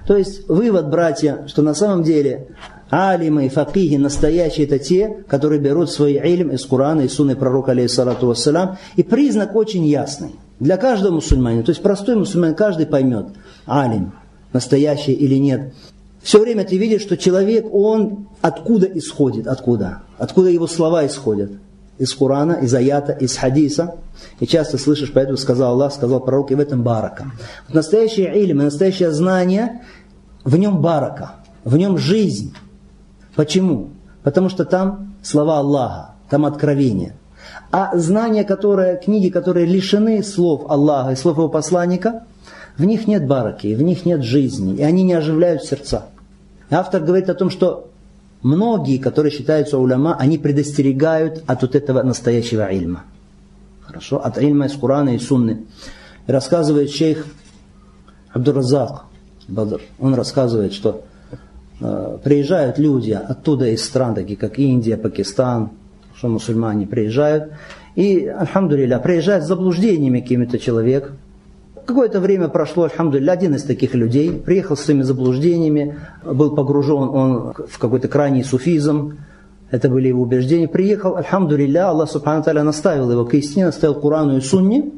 То 0.07 0.17
есть 0.17 0.49
вывод, 0.49 0.89
братья, 0.89 1.45
что 1.49 1.61
на 1.61 1.75
самом 1.75 2.03
деле 2.03 2.49
алимы 2.91 3.47
и 3.47 3.49
факихи 3.49 3.97
настоящие 3.97 4.67
это 4.67 4.79
те, 4.79 5.25
которые 5.29 5.61
берут 5.61 5.91
свой 5.91 6.15
илм 6.15 6.51
из 6.51 6.65
Корана 6.65 7.03
и 7.03 7.09
Сунны 7.09 7.37
пророка, 7.37 7.73
алейхиссалату 7.73 8.29
вассалам. 8.29 8.79
И 8.97 9.03
признак 9.03 9.55
очень 9.55 9.85
ясный 9.87 10.33
для 10.61 10.77
каждого 10.77 11.15
мусульманина. 11.15 11.63
То 11.63 11.71
есть 11.71 11.83
простой 11.83 12.17
мусульманин, 12.17 12.55
каждый 12.55 12.87
поймет, 12.87 13.27
алим, 13.67 14.13
настоящий 14.53 15.13
или 15.13 15.37
нет. 15.37 15.75
Все 16.23 16.41
время 16.41 16.65
ты 16.65 16.77
видишь, 16.77 17.03
что 17.03 17.17
человек, 17.17 17.73
он 17.73 18.29
откуда 18.41 18.87
исходит, 18.87 19.47
откуда? 19.47 20.03
Откуда 20.19 20.49
его 20.49 20.67
слова 20.67 21.07
исходят? 21.07 21.53
Из 21.99 22.13
Корана, 22.13 22.55
из 22.55 22.75
аята, 22.75 23.13
из 23.13 23.37
хадиса. 23.37 23.97
И 24.41 24.47
часто 24.47 24.77
слышишь, 24.77 25.13
поэтому 25.13 25.37
сказал 25.37 25.75
Аллах, 25.75 25.93
сказал 25.93 26.21
пророк, 26.21 26.51
и 26.51 26.55
в 26.55 26.61
этом 26.61 26.83
барака. 26.83 27.31
Вот 27.69 27.75
настоящее 27.75 28.43
илм, 28.43 28.59
настоящее 28.59 29.13
знание, 29.13 29.83
в 30.45 30.57
нем 30.57 30.81
барака, 30.81 31.37
в 31.65 31.77
нем 31.77 31.97
жизнь. 31.97 32.55
Почему? 33.37 33.91
Потому 34.23 34.49
что 34.49 34.65
там 34.65 35.15
слова 35.23 35.59
Аллаха, 35.59 36.15
там 36.29 36.45
откровение. 36.45 37.15
А 37.71 37.97
знания, 37.97 38.43
которые, 38.43 38.97
книги, 38.97 39.29
которые 39.29 39.67
лишены 39.67 40.23
слов 40.25 40.65
Аллаха 40.69 41.13
и 41.13 41.17
слов 41.17 41.37
его 41.37 41.49
посланника, 41.49 42.25
в 42.77 42.85
них 42.85 43.07
нет 43.07 43.27
бараки, 43.27 43.75
в 43.75 43.83
них 43.83 44.05
нет 44.05 44.23
жизни, 44.23 44.77
и 44.77 44.83
они 44.83 45.03
не 45.03 45.13
оживляют 45.13 45.63
сердца. 45.63 46.07
Автор 46.71 47.03
говорит 47.03 47.31
о 47.31 47.35
том, 47.35 47.51
что 47.51 47.91
многие, 48.43 48.99
которые 48.99 49.31
считаются 49.31 49.79
уляма, 49.79 50.17
они 50.19 50.39
предостерегают 50.39 51.45
от 51.47 51.63
вот 51.63 51.75
этого 51.75 52.03
настоящего 52.03 52.71
ильма. 52.73 53.05
Хорошо? 53.83 54.19
От 54.19 54.39
ильма 54.39 54.67
из 54.67 54.73
Корана 54.73 55.15
и 55.15 55.19
Сунны. 55.19 55.65
И 56.27 56.33
рассказывает 56.33 56.91
шейх 56.91 57.27
Абдуразак 58.33 59.05
Бадр. 59.47 59.81
Он 60.01 60.15
рассказывает, 60.15 60.73
что 60.73 61.05
приезжают 61.79 62.79
люди 62.79 63.13
оттуда 63.13 63.69
из 63.69 63.85
стран, 63.85 64.15
такие 64.15 64.37
как 64.37 64.59
Индия, 64.59 64.97
Пакистан, 64.97 65.71
что 66.15 66.29
мусульмане 66.29 66.87
приезжают, 66.87 67.53
и, 67.95 68.27
альхамдулилля, 68.27 68.99
приезжает 68.99 69.45
с 69.45 69.47
заблуждениями 69.47 70.21
какими-то 70.21 70.59
человек. 70.59 71.13
Какое-то 71.85 72.21
время 72.21 72.49
прошло, 72.49 72.85
альхамдулилля, 72.85 73.33
один 73.33 73.55
из 73.55 73.63
таких 73.63 73.95
людей 73.95 74.33
приехал 74.33 74.77
с 74.77 74.81
своими 74.81 75.03
заблуждениями, 75.03 75.99
был 76.25 76.55
погружен 76.55 77.09
он 77.09 77.55
в 77.69 77.79
какой-то 77.79 78.09
крайний 78.09 78.45
суфизм, 78.45 79.19
это 79.71 79.89
были 79.89 80.09
его 80.09 80.23
убеждения. 80.23 80.69
Приехал, 80.69 81.17
альхамдулилля, 81.17 81.89
Аллах 81.89 82.11
Субхану 82.11 82.43
Таля 82.43 82.63
наставил 82.63 83.11
его 83.11 83.25
к 83.25 83.35
истине, 83.35 83.67
наставил 83.67 83.97
Курану 83.97 84.37
и 84.37 84.41
Сунне. 84.41 84.93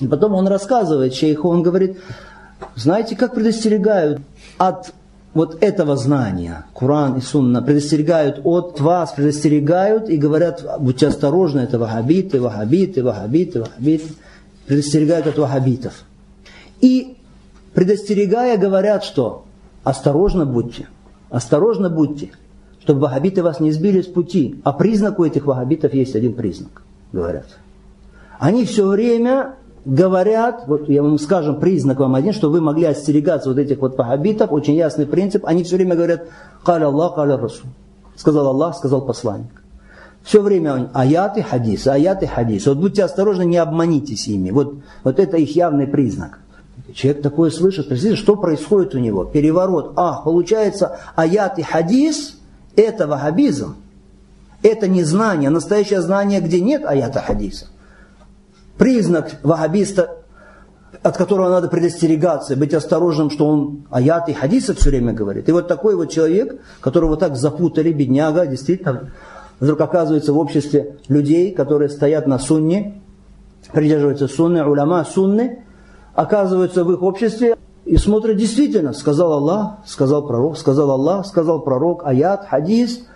И 0.00 0.06
потом 0.06 0.34
он 0.34 0.48
рассказывает 0.48 1.14
шейху, 1.14 1.48
он 1.48 1.62
говорит, 1.62 1.98
знаете, 2.76 3.16
как 3.16 3.34
предостерегают 3.34 4.20
от 4.58 4.92
вот 5.32 5.62
этого 5.62 5.96
знания, 5.96 6.66
Куран 6.74 7.18
и 7.18 7.20
Сунна, 7.20 7.62
предостерегают 7.62 8.40
от 8.44 8.80
вас, 8.80 9.12
предостерегают 9.12 10.08
и 10.08 10.16
говорят, 10.16 10.64
будьте 10.80 11.06
осторожны, 11.06 11.60
это 11.60 11.78
вахабиты, 11.78 12.40
вахабиты, 12.40 13.02
вахабиты, 13.04 13.60
вахабиты, 13.60 14.04
предостерегают 14.66 15.26
от 15.28 15.38
вахабитов. 15.38 16.04
И 16.80 17.16
предостерегая 17.74 18.56
говорят, 18.56 19.04
что 19.04 19.44
осторожно 19.84 20.46
будьте, 20.46 20.88
осторожно 21.30 21.90
будьте, 21.90 22.32
чтобы 22.80 23.00
вахабиты 23.00 23.42
вас 23.42 23.60
не 23.60 23.70
сбили 23.70 24.02
с 24.02 24.06
пути. 24.06 24.60
А 24.64 24.72
признак 24.72 25.20
у 25.20 25.24
этих 25.24 25.46
вахабитов 25.46 25.94
есть 25.94 26.16
один 26.16 26.34
признак, 26.34 26.82
говорят. 27.12 27.46
Они 28.40 28.64
все 28.64 28.86
время 28.86 29.54
говорят, 29.84 30.64
вот 30.66 30.88
я 30.88 31.02
вам 31.02 31.18
скажем 31.18 31.58
признак 31.58 32.00
вам 32.00 32.14
один, 32.14 32.32
что 32.32 32.50
вы 32.50 32.60
могли 32.60 32.84
остерегаться 32.84 33.48
вот 33.48 33.58
этих 33.58 33.80
вот 33.80 33.96
вахабитов, 33.96 34.52
очень 34.52 34.74
ясный 34.74 35.06
принцип, 35.06 35.44
они 35.46 35.64
все 35.64 35.76
время 35.76 35.94
говорят 35.94 36.28
«Каля 36.64 36.86
Аллах, 36.86 37.14
каля 37.14 37.36
Расул». 37.36 37.70
Сказал 38.16 38.48
Аллах, 38.48 38.76
сказал 38.76 39.00
посланник. 39.02 39.62
Все 40.22 40.42
время 40.42 40.90
аяты, 40.92 41.42
хадисы, 41.42 41.88
аяты, 41.88 42.26
хадисы. 42.26 42.68
Вот 42.68 42.78
будьте 42.78 43.02
осторожны, 43.02 43.44
не 43.44 43.56
обманитесь 43.56 44.28
ими. 44.28 44.50
Вот, 44.50 44.74
вот 45.02 45.18
это 45.18 45.38
их 45.38 45.56
явный 45.56 45.86
признак. 45.86 46.40
Человек 46.92 47.22
такое 47.22 47.50
слышит, 47.50 47.88
представляете, 47.88 48.22
что 48.22 48.36
происходит 48.36 48.94
у 48.94 48.98
него? 48.98 49.24
Переворот. 49.24 49.94
А, 49.96 50.20
получается, 50.20 50.98
аят 51.14 51.58
и 51.58 51.62
хадис– 51.62 52.38
это 52.76 53.06
вахабизм. 53.06 53.76
Это 54.62 54.88
не 54.88 55.04
знание, 55.04 55.48
настоящее 55.48 56.02
знание, 56.02 56.40
где 56.40 56.60
нет 56.60 56.84
аята 56.84 57.20
хадиса 57.20 57.66
признак 58.80 59.32
вахабиста, 59.42 60.22
от 61.02 61.16
которого 61.18 61.50
надо 61.50 61.68
предостерегаться, 61.68 62.56
быть 62.56 62.72
осторожным, 62.72 63.30
что 63.30 63.46
он 63.46 63.84
аят 63.90 64.30
и 64.30 64.32
хадисы 64.32 64.74
все 64.74 64.88
время 64.88 65.12
говорит. 65.12 65.50
И 65.50 65.52
вот 65.52 65.68
такой 65.68 65.94
вот 65.94 66.10
человек, 66.10 66.58
которого 66.80 67.18
так 67.18 67.36
запутали, 67.36 67.92
бедняга, 67.92 68.46
действительно, 68.46 69.12
вдруг 69.60 69.82
оказывается 69.82 70.32
в 70.32 70.38
обществе 70.38 70.96
людей, 71.08 71.52
которые 71.52 71.90
стоят 71.90 72.26
на 72.26 72.38
сунне, 72.38 73.02
придерживаются 73.70 74.28
сунны, 74.28 74.64
уляма 74.64 75.04
сунны, 75.04 75.62
оказываются 76.14 76.82
в 76.82 76.90
их 76.90 77.02
обществе 77.02 77.58
и 77.84 77.98
смотрят 77.98 78.38
действительно, 78.38 78.94
сказал 78.94 79.34
Аллах, 79.34 79.80
сказал 79.84 80.26
пророк, 80.26 80.56
сказал 80.56 80.90
Аллах, 80.90 81.26
сказал 81.26 81.60
пророк, 81.60 82.06
аят, 82.06 82.46
хадис. 82.48 83.06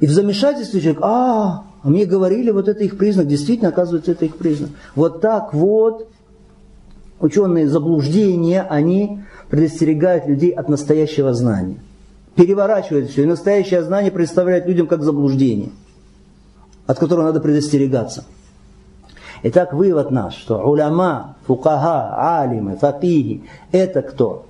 И 0.00 0.06
в 0.08 0.10
замешательстве 0.10 0.80
человек, 0.80 1.00
а, 1.02 1.62
мне 1.84 2.06
говорили, 2.06 2.50
вот 2.50 2.66
это 2.66 2.82
их 2.82 2.96
признак, 2.96 3.26
действительно, 3.26 3.68
оказывается, 3.68 4.12
это 4.12 4.24
их 4.24 4.36
признак. 4.36 4.70
Вот 4.94 5.20
так 5.20 5.52
вот 5.52 6.08
ученые 7.20 7.68
заблуждения, 7.68 8.62
они 8.62 9.20
предостерегают 9.50 10.26
людей 10.26 10.50
от 10.50 10.70
настоящего 10.70 11.34
знания. 11.34 11.76
Переворачивают 12.36 13.10
все. 13.10 13.24
И 13.24 13.26
настоящее 13.26 13.82
знание 13.82 14.10
представляет 14.10 14.66
людям 14.66 14.86
как 14.86 15.02
заблуждение, 15.02 15.70
от 16.86 16.98
которого 16.98 17.26
надо 17.26 17.40
предостерегаться. 17.40 18.24
Итак, 19.42 19.74
вывод 19.74 20.10
наш, 20.10 20.36
что 20.36 20.58
уляма, 20.66 21.36
фукаха, 21.46 22.40
алимы, 22.40 22.76
факихи– 22.76 23.44
это 23.72 24.00
кто? 24.00 24.46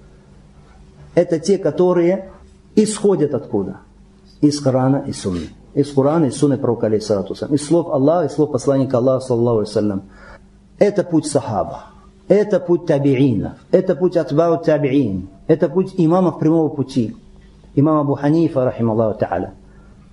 Это 1.16 1.40
те, 1.40 1.58
которые 1.58 2.30
исходят 2.76 3.34
откуда? 3.34 3.78
Из 4.40 4.60
Корана 4.60 5.02
и 5.04 5.12
Сунны 5.12 5.48
из 5.74 5.92
Корана, 5.92 6.26
из 6.26 6.36
Сунны 6.36 6.56
пророка, 6.56 6.86
алейхиссалату 6.86 7.34
из 7.52 7.66
слов 7.66 7.88
Аллаха, 7.88 8.26
из 8.26 8.32
слов 8.32 8.52
посланника 8.52 8.98
Аллаха, 8.98 9.26
саллаху 9.26 9.58
алейхиссалям. 9.58 10.02
Это 10.78 11.04
путь 11.04 11.26
сахаба, 11.26 11.86
это 12.28 12.60
путь 12.60 12.86
табиинов, 12.86 13.54
это 13.70 13.94
путь 13.96 14.16
атбау 14.16 14.62
табиин, 14.62 15.28
это 15.46 15.68
путь 15.68 15.94
имамов 15.96 16.38
прямого 16.38 16.68
пути. 16.68 17.16
Имам 17.74 17.98
Абу 17.98 18.14
Ханифа, 18.14 18.64
рахим 18.64 18.90
Аллаху 18.90 19.18
та'аля. 19.18 19.54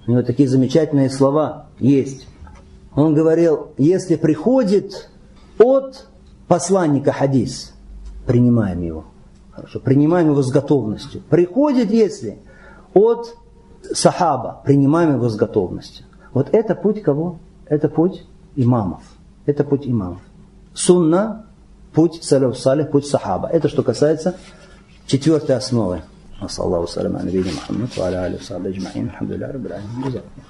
У 0.08 0.12
него 0.12 0.24
такие 0.24 0.50
замечательные 0.50 1.10
слова 1.10 1.68
есть. 1.80 2.28
Он 2.96 3.14
говорил, 3.14 3.70
если 3.78 4.16
приходит 4.16 5.10
от 5.60 6.08
посланника 6.48 7.12
хадис, 7.12 7.74
принимаем 8.26 8.82
его. 8.82 9.06
Хорошо, 9.52 9.80
принимаем 9.80 10.32
его 10.32 10.42
с 10.42 10.50
готовностью. 10.50 11.22
Приходит, 11.30 11.92
если 11.92 12.40
от 12.94 13.36
сахаба, 13.93 14.63
принимаем 14.65 15.15
его 15.15 15.29
с 15.29 15.37
готовностью. 15.37 16.07
Вот 16.33 16.49
это 16.53 16.75
путь 16.75 17.03
кого? 17.03 17.39
Это 17.67 17.89
путь 17.89 18.27
имамов. 18.57 19.03
Это 19.47 19.65
путь 19.65 19.87
имамов. 19.87 20.21
Сунна, 20.75 21.47
путь 21.93 22.23
саляф 22.23 22.59
салих, 22.59 22.91
путь 22.91 23.07
сахаба. 23.07 23.49
Это 23.49 23.69
что 23.69 23.83
касается 23.83 24.37
четвертой 25.07 25.57
основы. 25.57 26.03
وصلى 26.43 26.67
الله 26.67 26.81
وسلم 26.81 27.17
على 27.17 27.29
نبينا 27.29 27.53
محمد 27.53 27.89
وعلى 27.99 28.27
اله 28.27 28.37
وصحبه 28.37 28.69
اجمعين 28.69 29.07
الحمد 29.07 29.31
لله 29.33 29.47
رب 29.47 29.67
العالمين 29.67 30.03
جزاكم 30.05 30.50